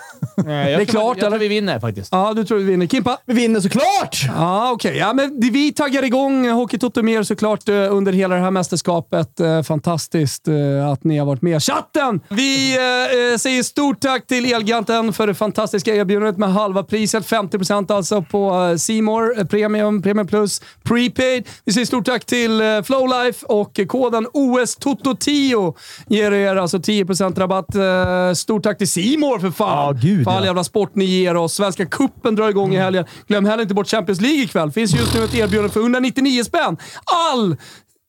[0.45, 1.30] det är klart, jag eller?
[1.30, 2.09] tror vi vinner faktiskt.
[2.12, 2.87] Ja, du tror vi vinner.
[2.87, 3.18] Kimpa?
[3.26, 4.24] Vi vinner såklart!
[4.28, 4.97] Ja, okej.
[4.97, 9.41] Ja, men vi taggar igång Hockeytoto mer såklart eh, under hela det här mästerskapet.
[9.41, 11.62] Eh, Fantastiskt eh, att ni har varit med.
[11.62, 12.20] Chatten!
[12.28, 17.26] Vi eh, eh, säger stort tack till Elgiganten för det fantastiska erbjudandet med halva priset.
[17.26, 21.49] 50% alltså på eh, eh, Premium, Premium Plus, Prepaid.
[21.64, 25.74] Vi säger stort tack till eh, Flowlife och koden OS-TOTO10
[26.09, 27.74] ger er alltså 10% rabatt.
[27.74, 29.87] Eh, Stort tack till C-more för fan!
[29.87, 30.47] Ja, gud, för all ja.
[30.47, 31.55] jävla sport ni ger oss.
[31.55, 33.05] Svenska kuppen drar igång i helgen.
[33.27, 34.72] Glöm heller inte bort Champions League ikväll.
[34.72, 36.77] finns just nu ett erbjudande för 199 spänn.
[37.05, 37.57] All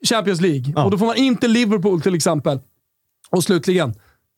[0.09, 0.83] Champions League.
[0.83, 2.59] Och då får man inte Liverpool till exempel.
[3.29, 3.93] Och slutligen,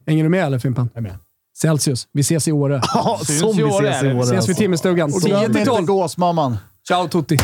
[0.08, 0.90] hänger du med eller Fimpen?
[0.94, 1.18] Jag är med.
[1.58, 2.08] Celsius.
[2.14, 2.82] Vi ses i Åre.
[2.94, 4.16] Ja, som vi år, ses i eller?
[4.16, 4.22] år.
[4.22, 4.54] Ses vid alltså.
[4.54, 5.14] timmerstugan.
[5.14, 5.86] Och glöm 10 till inte 12.
[5.86, 6.58] gåsmamman.
[6.88, 7.38] Ciao tutti!